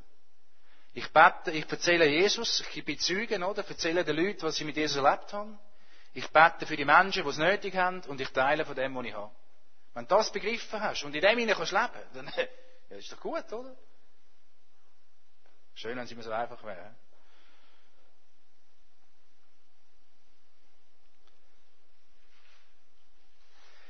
[0.93, 3.63] Ich bete, ich erzähle Jesus, ich gebe Zeugen, oder?
[3.63, 5.59] Ich erzähle den Leuten, was sie mit Jesus erlebt haben.
[6.13, 9.07] Ich bete für die Menschen, die es nötig haben, und ich teile von dem, was
[9.07, 9.35] ich habe.
[9.95, 12.31] Wenn du das begriffen hast und in dem hinein kannst leben, dann
[12.91, 13.75] ja, ist doch gut, oder?
[15.77, 16.95] Schön, wenn es immer so einfach wäre.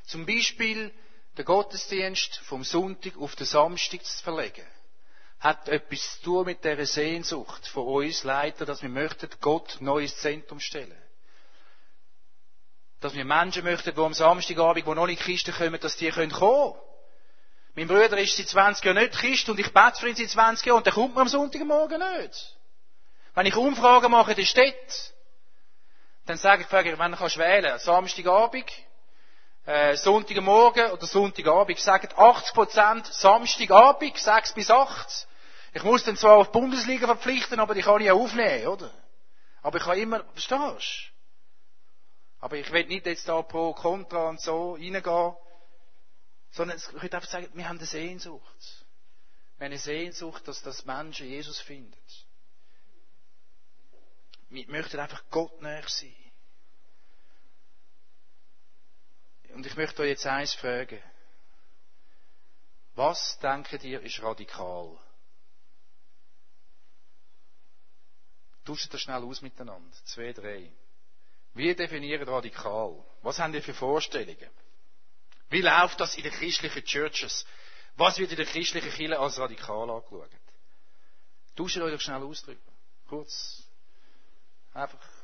[0.04, 0.94] Zum Beispiel
[1.36, 4.66] den Gottesdienst vom Sonntag auf den Samstag zu verlegen,
[5.38, 10.02] hat etwas zu tun mit der Sehnsucht von uns Leiter, dass wir möchten Gott neu
[10.02, 10.96] ins Zentrum stellen.
[13.00, 16.32] Dass wir Menschen möchten, die am Samstagabend, die noch nicht Christen kommen, dass die kommen
[16.32, 16.74] können.
[17.74, 20.66] Mein Bruder ist seit 20 Jahren nicht Christ und ich bete für ihn seit 20
[20.66, 22.56] Jahren und der kommt mir am Sonntagmorgen nicht.
[23.34, 25.12] Wenn ich Umfragen mache in der Stadt,
[26.24, 28.64] dann sage ich, frage ich, wenn du kannst wählen, Samstagabend,
[29.66, 35.26] äh, Sonntagmorgen oder Sonntagabend, sagen 80% Samstagabend, 6 bis 8.
[35.74, 38.90] Ich muss dann zwar auf die Bundesliga verpflichten, aber die kann ich aufnehmen, oder?
[39.62, 41.16] Aber ich kann immer, verstehst du?
[42.38, 45.34] Aber ich will nicht jetzt da pro, contra und so reingehen.
[46.52, 48.86] Sondern ich würde einfach sagen, wir haben eine Sehnsucht.
[49.58, 51.96] Wir haben eine Sehnsucht, dass das Menschen Jesus finden.
[54.48, 56.14] Wir möchten einfach Gott näher sein.
[59.56, 61.02] Und ich möchte euch jetzt eins fragen.
[62.94, 64.98] Was denkt ihr ist radikal?
[68.66, 69.96] Tauscht das schnell aus miteinander.
[70.04, 70.70] Zwei, drei.
[71.54, 73.02] Wie definieren radikal?
[73.22, 74.50] Was haben ihr für Vorstellungen?
[75.48, 77.46] Wie läuft das in den christlichen Churches?
[77.94, 80.28] Was wird in der christlichen Kirche als radikal angeschaut?
[81.56, 82.72] Tauscht euch doch schnell ausdrücken.
[83.08, 83.62] Kurz.
[84.74, 85.15] Einfach.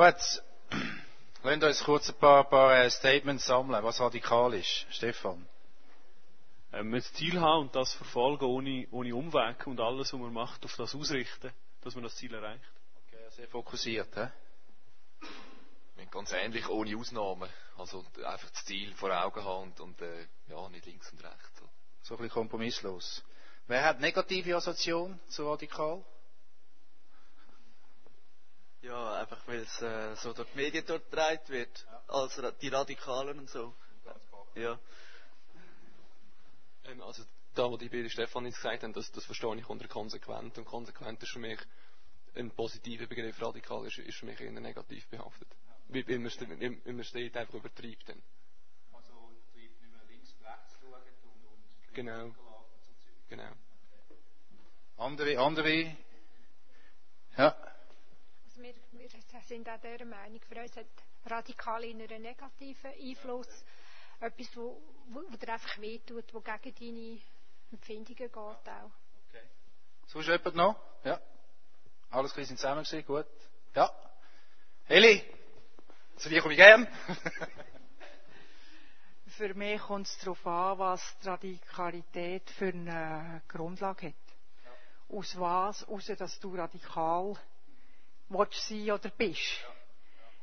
[0.00, 0.42] Gut.
[1.42, 4.86] Lasst uns kurz ein paar, paar äh, Statements sammeln, was radikal ist.
[4.88, 5.46] Stefan.
[6.72, 10.64] Ähm, ein Ziel haben und das verfolgen ohne, ohne Umweg und alles, was man macht,
[10.64, 12.64] auf das ausrichten, dass man das Ziel erreicht.
[13.08, 14.28] Okay, sehr fokussiert, hä?
[16.10, 17.50] Ganz ähnlich, ohne Ausnahmen.
[17.76, 21.58] Also einfach das Ziel vor Augen haben und, und äh, ja, nicht links und rechts.
[21.58, 21.68] So.
[22.00, 23.22] so ein bisschen kompromisslos.
[23.66, 26.02] Wer hat negative Assoziation zu radikal?
[28.82, 32.02] Ja, einfach weil es äh, so durch die Medien dort getragen wird, ja.
[32.08, 33.74] als die Radikalen und so.
[34.54, 34.78] Ja.
[36.84, 37.22] Ähm, also
[37.54, 40.56] da, was die beiden Stefan jetzt gesagt haben, das, das verstehe ich unter konsequent.
[40.56, 41.60] Und konsequent ist für mich
[42.34, 45.48] ein positiver Begriff, radikal ist, ist für mich eher negativ behaftet.
[45.66, 46.02] Ja.
[46.08, 48.22] Weil, man, man steht einfach übertreibt dann.
[48.92, 52.34] Also übertreibt nicht mehr links und rechts schauen und, und genau.
[53.28, 53.52] Genau.
[54.08, 54.18] Okay.
[54.96, 55.96] Andere, andere?
[57.36, 57.69] Ja
[58.62, 60.86] wir, wir sind auch der Meinung, für uns hat
[61.26, 63.64] radikal in einen negativen Einfluss.
[64.20, 67.20] Etwas, wo, wo, wo dir einfach wehtut, wo gegen deine
[67.72, 68.90] Empfindungen geht auch.
[69.28, 69.44] Okay.
[70.06, 70.76] Sonst jemand noch?
[71.04, 71.20] Ja.
[72.10, 73.06] Alles sind zusammen gewesen?
[73.06, 73.26] Gut.
[73.74, 73.90] Ja.
[74.88, 75.24] Eli,
[76.16, 76.86] zu dir komme ich gern.
[79.28, 84.14] für mich kommt es darauf an, was die Radikalität für eine Grundlage hat.
[84.64, 85.16] Ja.
[85.16, 87.38] Aus was, aus dass du radikal
[88.30, 89.64] willst sein oder bist.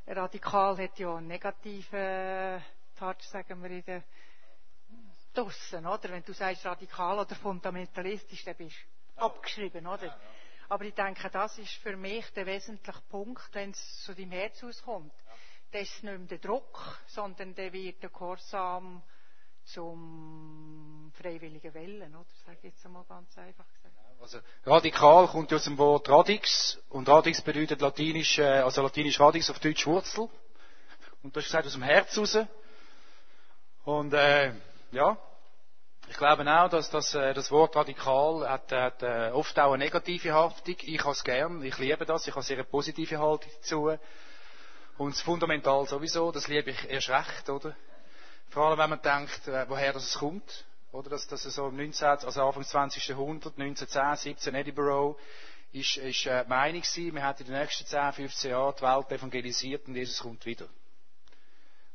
[0.06, 2.62] Radikal hat ja einen negativen
[2.96, 4.04] Touch, sagen wir, in der
[5.34, 6.08] draussen, oder?
[6.10, 8.76] Wenn du sagst radikal oder fundamentalistisch, dann bist
[9.16, 10.16] du abgeschrieben, oder?
[10.68, 14.62] Aber ich denke, das ist für mich der wesentliche Punkt, wenn es zu deinem Herz
[14.62, 15.12] auskommt.
[15.70, 19.02] Das ist nicht mehr der Druck, sondern der wird der Gehorsam
[19.64, 22.28] zum freiwilligen Wellen, oder?
[22.46, 23.66] Sag ich jetzt einmal ganz einfach.
[24.20, 29.48] Also, radikal kommt aus dem Wort radix, und radix bedeutet latinisch, äh, also latinisch radix
[29.48, 30.28] auf Deutsch Wurzel.
[31.22, 32.38] Und du hast gesagt, aus dem Herz raus.
[33.84, 34.52] Und, äh,
[34.90, 35.16] ja.
[36.08, 39.84] Ich glaube auch, dass das, äh, das Wort radikal hat, hat äh, oft auch eine
[39.84, 40.76] negative Haftung.
[40.80, 43.98] Ich habe es gern, ich liebe das, ich habe sehr eine positive Haltung dazu.
[44.96, 47.76] Und das Fundamental sowieso, das liebe ich erst recht, oder?
[48.48, 50.64] Vor allem, wenn man denkt, äh, woher das kommt.
[50.92, 53.08] Oder, dass, dass so im 19., also Anfang des 20.
[53.08, 55.18] Jahrhundert, 1910, 17, Edinburgh,
[55.72, 58.82] ist, ist äh, die Meinung gewesen, wir hätten in den nächsten 10, 15 Jahren die
[58.82, 60.66] Welt evangelisiert und Jesus kommt wieder.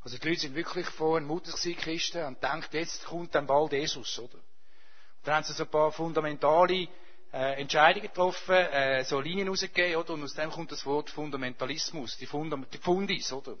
[0.02, 3.72] Also die Leute sind wirklich vorhin mutig gewesen, Christen, und denken, jetzt kommt dann bald
[3.72, 4.34] Jesus, oder?
[4.34, 4.42] Und
[5.24, 6.88] dann haben sie so ein paar fundamentale
[7.32, 10.12] äh, Entscheidungen getroffen, äh, so Linien rausgegeben, oder?
[10.12, 13.56] Und aus dem kommt das Wort Fundamentalismus, die, Fundam die Fundis, oder?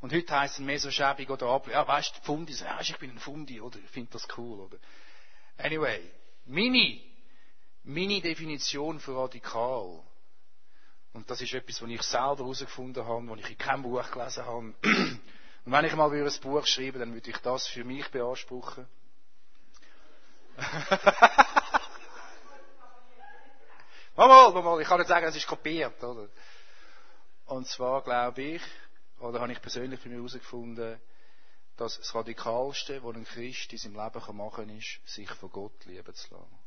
[0.00, 2.96] Und heute heisst es mehr so schäbig oder ab, ja, weißt du, Fundis, ja, ich
[2.98, 3.78] bin ein Fundi, oder?
[3.78, 4.76] Ich finde das cool, oder?
[5.56, 6.02] Anyway,
[6.44, 7.00] meine,
[7.82, 10.02] meine Definition für radikal
[11.16, 14.44] und das ist etwas, was ich selber herausgefunden habe, was ich in keinem Buch gelesen
[14.44, 14.74] habe.
[15.64, 18.86] Und wenn ich mal ein Buch schreibe, dann würde ich das für mich beanspruchen.
[24.14, 26.28] mal, mal, mal, ich kann nicht sagen, es ist kopiert, oder?
[27.46, 28.62] Und zwar glaube ich,
[29.18, 31.00] oder habe ich persönlich für mich herausgefunden,
[31.76, 35.84] dass das Radikalste, was ein Christ in seinem Leben machen kann, ist, sich von Gott
[35.84, 36.58] lieben zu lassen.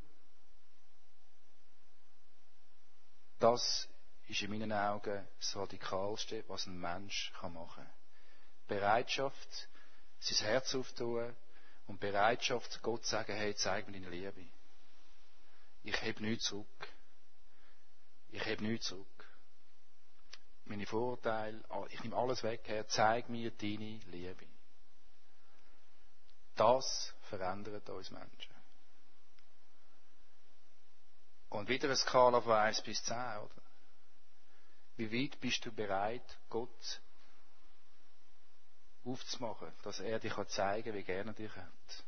[3.39, 3.87] Das
[4.27, 7.89] ist in meinen Augen das Radikalste, was ein Mensch machen kann.
[8.67, 9.69] Bereitschaft,
[10.19, 11.35] sein Herz aufzutun
[11.87, 14.45] und Bereitschaft, Gott zu sagen, hey, zeig mir deine Liebe.
[15.83, 16.87] Ich heb nichts zurück.
[18.31, 19.28] Ich heb nichts zurück.
[20.69, 24.45] Meine Vorurteile, ich nehme alles weg, Herr, zeig mir deine Liebe.
[26.55, 28.55] Das verändert uns Menschen.
[31.49, 33.61] Und wieder eine Skala von 1 bis 10, oder?
[34.97, 37.01] Wie weit bist du bereit, Gott
[39.03, 42.05] aufzumachen, dass er dich zeigen kann, wie gerne er dich hat?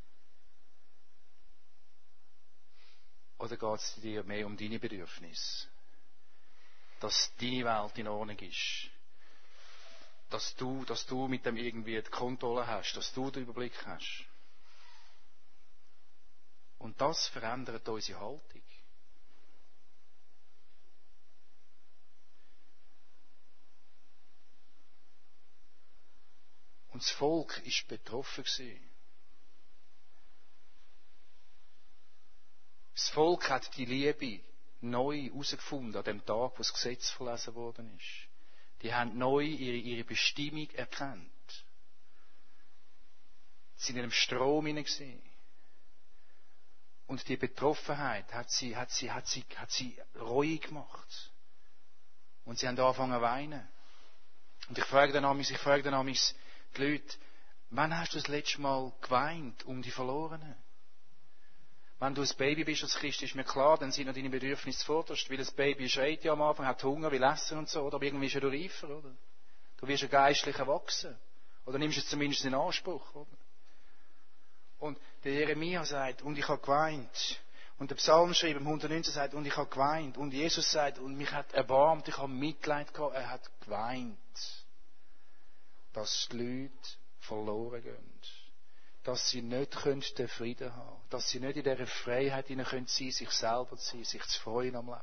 [3.39, 5.70] Oder geht es dir mehr um deine Bedürfnisse?
[7.01, 8.91] Dass deine Welt in Ordnung ist?
[10.29, 14.23] Dass du, dass du mit dem irgendwie die Kontrolle hast, dass du den Überblick hast?
[16.77, 18.61] Und das verändert unsere Haltung.
[26.89, 28.91] Und das Volk ist betroffen gewesen.
[32.93, 34.50] Das Volk hat die Liebe
[34.81, 38.27] neu herausgefunden an dem Tag, wo das Gesetz verlesen worden ist.
[38.81, 41.29] Die haben neu ihre, ihre Bestimmung erkannt.
[43.75, 45.21] Sie sind in einem Strom gesehen.
[47.07, 51.31] Und die Betroffenheit hat sie, hat sie, hat sie, hat sie reuig gemacht.
[52.45, 53.67] Und sie haben angefangen zu weinen.
[54.69, 56.33] Und ich frage dann amigs, ich frage dann amigs,
[56.77, 57.17] die Leute,
[57.69, 60.55] wann hast du das letzte Mal geweint um die Verlorenen?
[62.01, 64.79] Wenn du ein Baby bist als Christ, ist mir klar, dann sind noch deine Bedürfnisse
[64.79, 67.95] zuvorderst, weil das Baby schreit ja am Anfang, hat Hunger, will essen und so, oder?
[67.95, 69.13] aber irgendwie ist ja du reifer, oder?
[69.77, 71.15] Du wirst ja geistlich erwachsen.
[71.65, 73.37] Oder nimmst es zumindest in Anspruch, oder?
[74.79, 77.39] Und der Jeremia sagt, und ich habe geweint.
[77.77, 80.17] Und der Psalmschreiber im 119 sagt, und ich habe geweint.
[80.17, 84.17] Und Jesus sagt, und mich hat erbarmt, ich habe Mitleid gehabt, er hat geweint
[85.93, 88.21] dass die Leute verloren gehen.
[89.03, 89.85] Dass sie nicht
[90.17, 91.09] den Frieden haben können.
[91.09, 94.75] Dass sie nicht in dieser Freiheit sein können, sich selber zu sein, sich zu freuen
[94.75, 95.01] am Leben.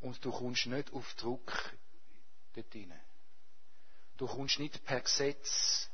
[0.00, 1.52] Und du kommst nicht auf Druck
[2.54, 3.00] dort rein.
[4.16, 5.88] Du kommst nicht per Gesetz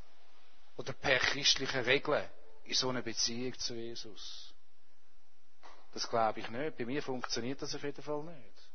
[0.76, 2.28] oder per christliche Regeln
[2.64, 4.54] in so eine Beziehung zu Jesus.
[5.92, 6.76] Das glaube ich nicht.
[6.76, 8.68] Bei mir funktioniert das auf jeden Fall nicht.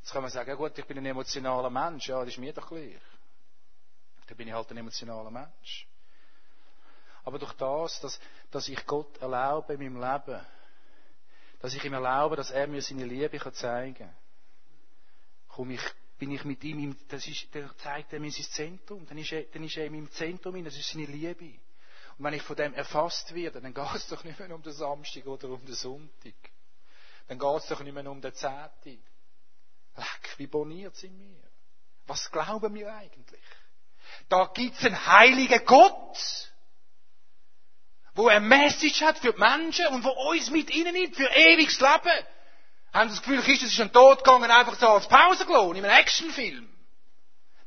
[0.00, 2.08] Jetzt kann man sagen, ja gut, ich bin ein emotionaler Mensch.
[2.08, 2.96] Ja, das ist mir doch gleich.
[4.26, 5.86] Da bin ich halt ein emotionaler Mensch.
[7.30, 8.18] Aber durch das, dass,
[8.50, 10.44] dass ich Gott erlaube in meinem Leben,
[11.60, 14.16] dass ich ihm erlaube, dass er mir seine Liebe kann zeigen kann,
[15.46, 15.80] komme ich,
[16.18, 19.44] bin ich mit ihm, das ist, der zeigt er mir sein Zentrum, dann ist er,
[19.44, 21.60] dann ist er in meinem Zentrum, das ist seine Liebe.
[22.18, 24.72] Und wenn ich von dem erfasst werde, dann geht es doch nicht mehr um den
[24.72, 26.34] Samstag oder um den Sonntag.
[27.28, 29.00] Dann geht es doch nicht mehr um den Zehnten
[29.94, 31.48] Leck, wie boniert sind wir?
[32.08, 33.44] Was glauben wir eigentlich?
[34.28, 36.50] Da gibt's einen heiligen Gott,
[38.14, 41.80] wo eine Message hat für die Menschen und wo uns mit ihnen nimmt für ewiges
[41.80, 42.26] Leben.
[42.92, 45.96] Haben Sie das Gefühl, Christus ist dann tot gegangen, einfach so als Pausenklon in einem
[45.96, 46.68] Actionfilm?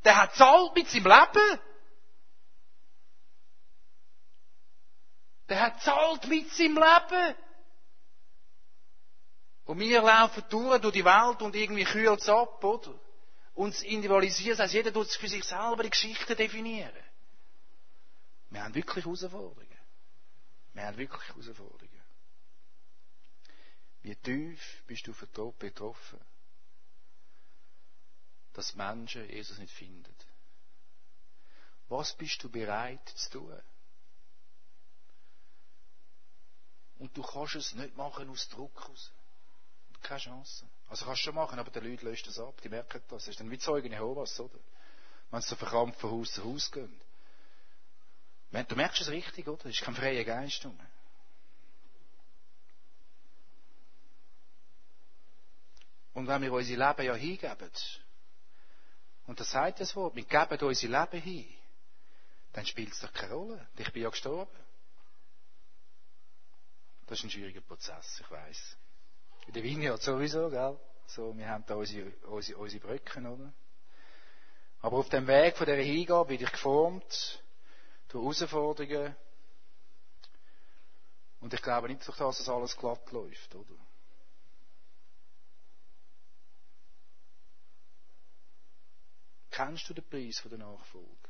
[0.04, 1.60] Der hat zahlt mit seinem Leben.
[5.48, 7.36] Der hat zahlt mit seinem Leben.
[9.66, 12.94] Und wir laufen durch, durch die Welt und irgendwie kühlt es ab, oder?
[13.54, 16.92] Uns individualisieren, das heißt, jeder tut für sich selber die Geschichte definieren.
[18.50, 19.73] Wir haben wirklich Herausforderungen.
[20.74, 22.02] Wir haben wirklich Herausforderungen.
[24.02, 25.14] Wie tief bist du
[25.54, 26.20] betroffen,
[28.54, 30.16] dass Menschen Jesus nicht finden?
[31.88, 33.62] Was bist du bereit zu tun?
[36.98, 39.12] Und du kannst es nicht machen aus Druck raus.
[40.02, 40.68] Keine Chance.
[40.90, 42.60] Also kannst du schon machen, aber die Leute lösen das ab.
[42.62, 43.24] Die merken das.
[43.24, 44.60] Das ist dann wie Zeugen Jehovas, oder?
[45.32, 47.02] Wenn sie so verkrampft von Haus zu Haus gehen.
[48.54, 49.66] Du merkst es richtig, oder?
[49.66, 50.64] Es ist kein freier Geist.
[50.64, 50.74] Mehr.
[56.14, 57.72] Und wenn wir unser Leben ja hingeben,
[59.26, 61.48] und das sagt das Wort, wir geben unser Leben hin,
[62.52, 63.68] dann spielt es doch keine Rolle.
[63.76, 64.56] Ich bin ja gestorben.
[67.08, 68.78] Das ist ein schwieriger Prozess, ich weiß.
[69.48, 70.80] In der Vineyard sowieso, gell?
[71.08, 73.52] So, wir haben da unsere, unsere, unsere Brücken, oder?
[74.82, 77.43] Aber auf dem Weg von dieser Hingabe bin ich geformt
[78.14, 79.16] durch Herausforderungen.
[81.40, 83.76] Und ich glaube nicht, dass das alles glatt läuft, oder?
[89.50, 91.30] Kennst du den Preis der Nachfolge?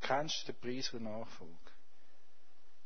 [0.00, 1.72] Kennst du den Preis der Nachfolge?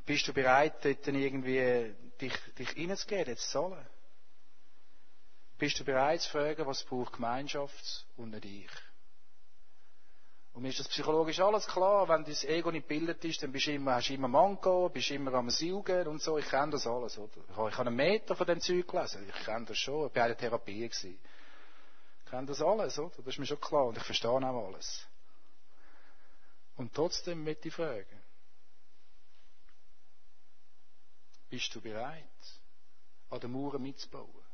[0.05, 3.89] Bist du bereit, dort irgendwie dich, dich reinzugeben, jetzt zu zahlen?
[5.59, 8.92] Bist du bereit zu fragen, was braucht Gemeinschaft und nicht ich?
[10.55, 13.67] Und mir ist das psychologisch alles klar, wenn dein Ego nicht gebildet ist, dann bist
[13.67, 16.37] du immer, hast du immer Manko, bist immer am Saugen und so.
[16.37, 17.41] Ich kenne das alles, oder?
[17.51, 19.27] Ich habe, ich einen Meter von dem Zeug gelesen.
[19.29, 20.09] Ich kenne das schon.
[20.09, 20.89] Ich war in der Therapie.
[20.89, 21.19] Gewesen
[22.33, 23.15] kenne das alles, oder?
[23.19, 25.07] Das ist mir schon klar und ich verstehe auch alles.
[26.77, 28.23] Und trotzdem möchte ich fragen,
[31.51, 32.25] bist du bereit,
[33.29, 34.47] an den Mauern mitzubauen?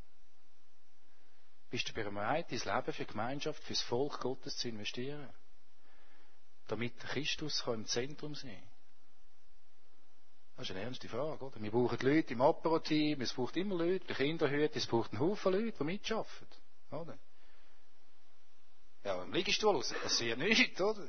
[1.70, 5.32] Bist du bereit, dein Leben für die Gemeinschaft, für das Volk Gottes zu investieren?
[6.68, 8.68] Damit Christus im Zentrum sein kann?
[10.56, 11.62] Das ist eine ernste Frage, oder?
[11.62, 15.52] Wir brauchen Leute im Apero-Team, es braucht immer Leute, die Kinderhüte, es braucht einen Haufen
[15.52, 16.46] Leute, die mitarbeiten,
[16.90, 17.18] oder?
[19.04, 21.08] Ja, im Liegestuhl raus passiert nichts, oder?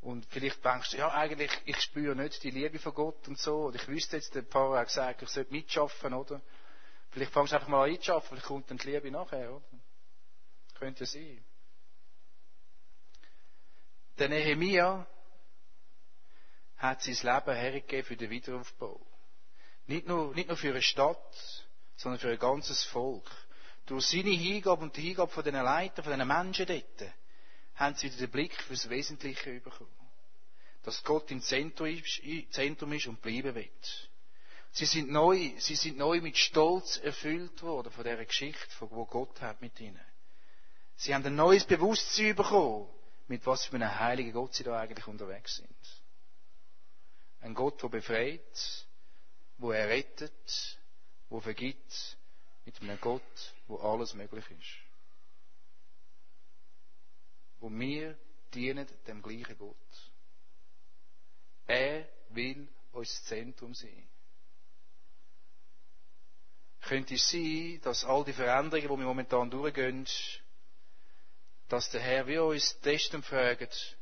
[0.00, 3.66] Und vielleicht denkst du, ja, eigentlich, ich spüre nicht die Liebe von Gott und so.
[3.66, 6.42] Und ich wüsste jetzt, der Pfarrer hat gesagt, ich sollte mitschaffen, oder?
[7.10, 9.64] Vielleicht fangst du einfach mal an mitschaffen, vielleicht kommt dann die Liebe nachher, oder?
[10.74, 11.44] Könnte ja sein.
[14.18, 15.06] Der Nehemia
[16.76, 19.04] hat sein Leben hergegeben für den Wiederaufbau.
[19.86, 21.18] Nicht nur, nicht nur für eine Stadt,
[21.96, 23.28] sondern für ein ganzes Volk.
[23.86, 27.12] Durch seine Hingabe und die Hingabe von den Leitern, von den Menschen dort,
[27.74, 29.90] haben sie wieder den Blick fürs Wesentliche bekommen.
[30.84, 34.10] Dass Gott im Zentrum ist, Zentrum ist und bleiben wird.
[34.72, 39.06] Sie sind neu, sie sind neu mit Stolz erfüllt worden von dieser Geschichte, von wo
[39.06, 40.00] Gott hat mit ihnen.
[40.96, 42.88] Sie haben ein neues Bewusstsein bekommen,
[43.26, 46.02] mit was für einem heiligen Gott sie da eigentlich unterwegs sind.
[47.40, 48.86] Ein Gott, der befreit,
[49.58, 50.78] wo er rettet,
[51.28, 52.16] wo vergibt,
[52.64, 54.84] mit einem Gott, wo alles möglich ist.
[57.60, 58.16] Und wir
[58.52, 59.76] dienen dem gleichen Gott.
[61.66, 64.08] Er will uns Zentrum sein.
[66.82, 70.06] Könnte es sein, dass all die Veränderungen, die wir momentan durchgehen,
[71.68, 73.96] dass der Herr wie uns testen fragt,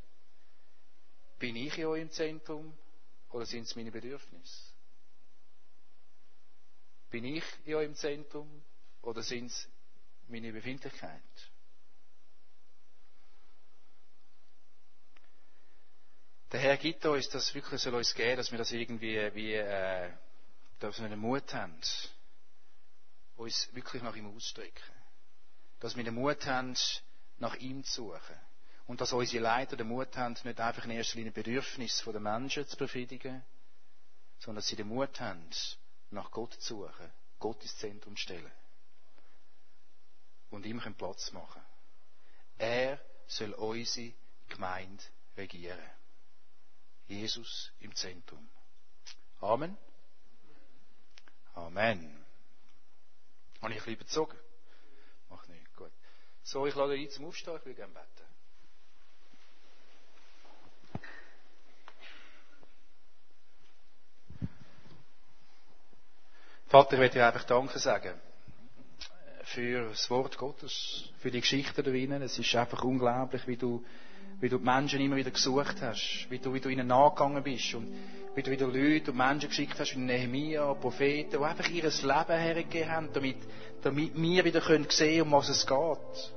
[1.39, 2.77] bin ich in eurem Zentrum
[3.31, 4.73] oder sind es meine Bedürfnisse?
[7.11, 8.63] Bin ich in eurem Zentrum
[9.03, 9.69] oder sind es
[10.29, 11.23] meine Befindlichkeit?
[16.53, 20.13] Der Herr gibt uns das wirklich soll uns geben, dass wir das irgendwie wie äh,
[20.79, 21.79] dass wir den Mut haben,
[23.37, 24.83] uns wirklich nach ihm auszustrecken.
[25.81, 26.77] Dass wir den Mut haben,
[27.43, 28.41] nach ihm zu suchen.
[28.87, 32.67] Und dass unsere Leiter den Mut haben, nicht einfach in erster Linie Bedürfnisse der Menschen
[32.67, 33.43] zu befriedigen,
[34.39, 35.51] sondern dass sie den Mut haben,
[36.11, 38.53] nach Gott zu suchen Gott ins Zentrum stellen.
[40.51, 41.61] Und ihm Platz machen.
[42.59, 44.13] Er soll unsere
[44.49, 45.03] Gemeinde
[45.37, 45.91] regieren.
[47.09, 48.49] Jesus im Zentrum.
[49.41, 49.77] Amen.
[51.55, 52.25] Amen.
[53.61, 54.29] Habe ich ein bisschen?
[56.45, 58.33] So, ich lade ein zum Aufstehen, ich will gerne beten.
[66.67, 68.15] Vater, ich möchte dir einfach Danke sagen
[69.45, 72.23] für das Wort Gottes, für die Geschichten da drinnen.
[72.23, 73.85] Es ist einfach unglaublich, wie du,
[74.41, 77.75] wie du die Menschen immer wieder gesucht hast, wie du, wie du ihnen nachgegangen bist
[77.75, 77.89] und
[78.35, 82.39] wie du wieder Leute und Menschen geschickt hast, wie Nehemiah, Propheten, die einfach ihr Leben
[82.41, 83.37] hergegeben haben, damit,
[83.83, 86.33] damit wir wieder können sehen, um was es geht.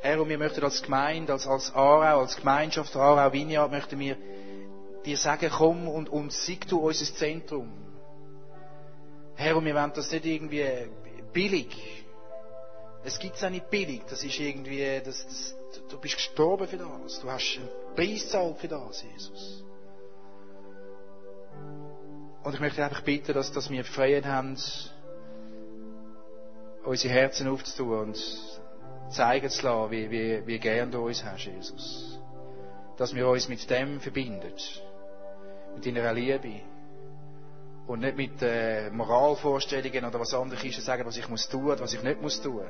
[0.00, 4.16] Herr, und wir möchten als Gemeinde, als, als Aarau, als Gemeinschaft Aarau Vineyard, möchten wir
[5.04, 7.70] dir sagen, komm und, und sieg du unser Zentrum.
[9.36, 10.64] Herr, und wir wollen das nicht irgendwie
[11.32, 12.04] billig.
[13.04, 14.02] Es gibt es auch nicht billig.
[14.08, 15.56] Das ist irgendwie, das, das,
[15.88, 17.20] du bist gestorben für das.
[17.20, 19.64] Du hast einen Preis gezahlt für das, Jesus.
[22.42, 24.56] Und ich möchte einfach bitten, dass, dass wir Freiheit haben,
[26.84, 28.18] unsere Herzen aufzutun und
[29.10, 32.18] zeigen zu lassen, wie, wie, wie gern du uns hast, Jesus.
[32.96, 34.52] Dass wir uns mit dem verbinden.
[35.74, 36.60] Mit deiner Liebe.
[37.86, 41.80] Und nicht mit äh, Moralvorstellungen oder was andere Christen sagen, was ich muss tun oder
[41.80, 42.66] was ich nicht muss tun.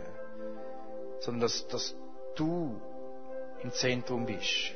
[1.20, 1.94] Sondern dass, dass
[2.34, 2.80] du
[3.62, 4.72] im Zentrum bist.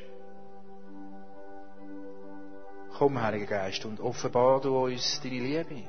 [2.98, 5.82] Komm, Heiliger Geist, und offenbar du uns deine Liebe.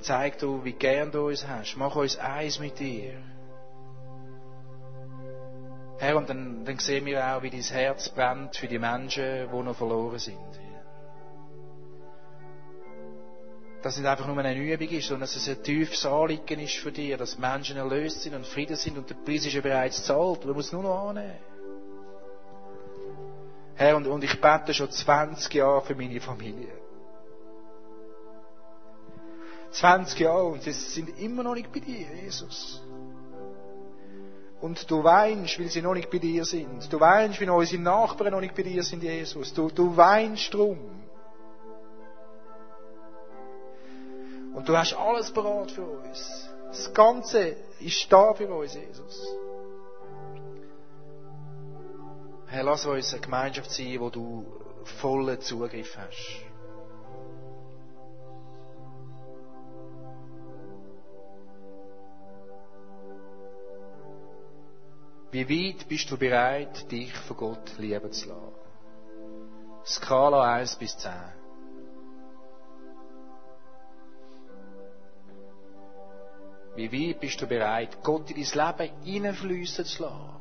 [0.00, 1.76] Zeig du, wie gern du uns hast.
[1.76, 3.14] Mach uns eins mit dir.
[5.98, 9.62] Herr, und dann, dann sehen wir auch, wie dein Herz brennt für die Menschen, die
[9.62, 10.36] noch verloren sind.
[13.82, 16.76] Dass es nicht einfach nur eine Übung ist, sondern dass es ein tiefes Anliegen ist
[16.76, 20.04] für dich, dass Menschen erlöst sind und Frieden sind und der Preis ist ja bereits
[20.04, 20.44] zahlt.
[20.44, 21.38] Du musst nur noch annehmen.
[23.76, 26.72] Herr, und, und ich bete schon 20 Jahre für meine Familie.
[29.76, 32.82] 20 Jahre und sie sind immer noch nicht bei dir, Jesus.
[34.60, 36.90] Und du weinst, weil sie noch nicht bei dir sind.
[36.90, 39.52] Du weinst, weil unsere Nachbarn noch nicht bei dir sind, Jesus.
[39.52, 40.78] Du, du weinst drum.
[44.54, 46.48] Und du hast alles bereit für uns.
[46.68, 49.26] Das Ganze ist da für uns, Jesus.
[52.46, 54.46] Herr, lass uns eine Gemeinschaft sein, wo du
[55.00, 56.45] vollen Zugriff hast.
[65.32, 68.54] Wie weit bist du bereit, dich von Gott lieben zu lassen?
[69.84, 71.12] Skala 1 bis 10.
[76.76, 80.36] Wie weit bist du bereit, Gott in dein Leben hineinfließen zu lassen?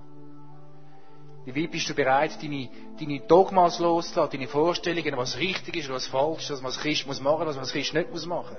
[1.45, 2.69] Wie weit bist du bereit, deine,
[2.99, 7.47] deine Dogmas loszulassen, deine Vorstellungen, was richtig ist, was falsch ist, was Christ muss machen,
[7.47, 8.57] was Christ nicht muss machen?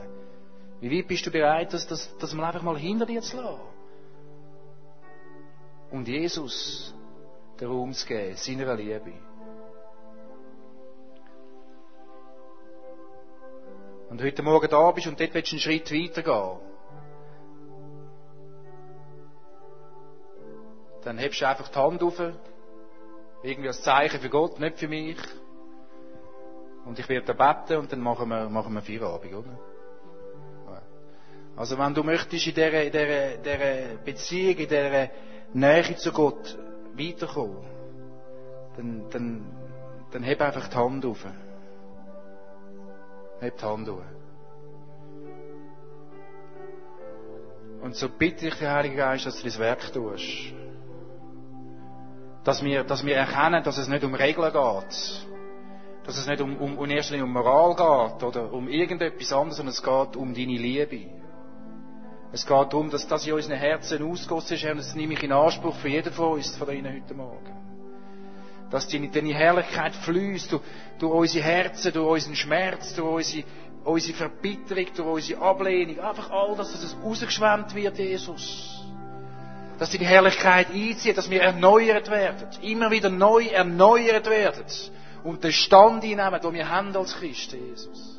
[0.81, 3.76] Wie weit bist du bereit, das, das, das mal einfach mal hinter dir zu lassen?
[5.91, 6.95] Und Jesus
[7.61, 9.13] den Raum zu geben, seiner Liebe.
[14.11, 16.59] Und heute Morgen da bist und dort willst du einen Schritt weitergehen.
[21.03, 22.21] Dann hebst du einfach die Hand auf,
[23.43, 25.19] irgendwie als Zeichen für Gott, nicht für mich.
[26.85, 29.59] Und ich werde beten und dann machen wir, machen wir Feierabend, oder?
[31.57, 35.09] Also wenn du möchtest in dieser, in dieser, dieser Beziehung, in dieser
[35.53, 36.59] Nähe zu Gott
[36.97, 37.65] weiterkommen,
[38.77, 39.47] dann, dann,
[40.11, 41.27] dann heb einfach die Hand auf.
[43.41, 44.03] Heb die Hand auf.
[47.83, 50.53] Und so bitte ich den Heiligen Geist, dass du das Werk tust.
[52.45, 55.27] Dass wir, dass wir erkennen, dass es nicht um Regeln geht.
[56.05, 59.73] Dass es nicht um, um, in erster um Moral geht oder um irgendetwas anderes, sondern
[59.75, 61.11] es geht um deine Liebe.
[62.37, 65.33] Es geht darum, dass das in unseren Herzen ausgossen ist, und das nehme ich in
[65.33, 67.57] Anspruch für jeden von uns, von Ihnen heute Morgen.
[68.71, 70.63] Dass deine, deine Herrlichkeit fließt durch,
[70.99, 73.45] durch unsere Herzen, durch unseren Schmerz, durch unsere,
[73.85, 75.99] unsere Verbitterung, durch unsere Ablehnung.
[75.99, 78.85] Einfach all das, dass es rausgeschwemmt wird, Jesus.
[79.79, 82.49] Dass deine Herrlichkeit einzieht, dass wir erneuert werden.
[82.61, 84.67] Immer wieder neu erneuert werden.
[85.25, 88.16] Und den Stand einnehmen, den wir haben als Christen, Jesus.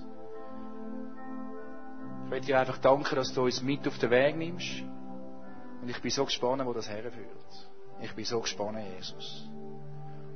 [2.27, 4.83] Ich möchte dir einfach danken, dass du uns mit auf den Weg nimmst.
[5.81, 7.15] Und ich bin so gespannt, wo das herführt.
[8.01, 9.47] Ich bin so gespannt, Jesus.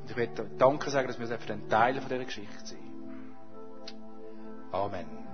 [0.02, 2.80] Und ich möchte Danke sagen, dass wir ein Teil von dieser Geschichte sind.
[4.72, 5.31] Amen.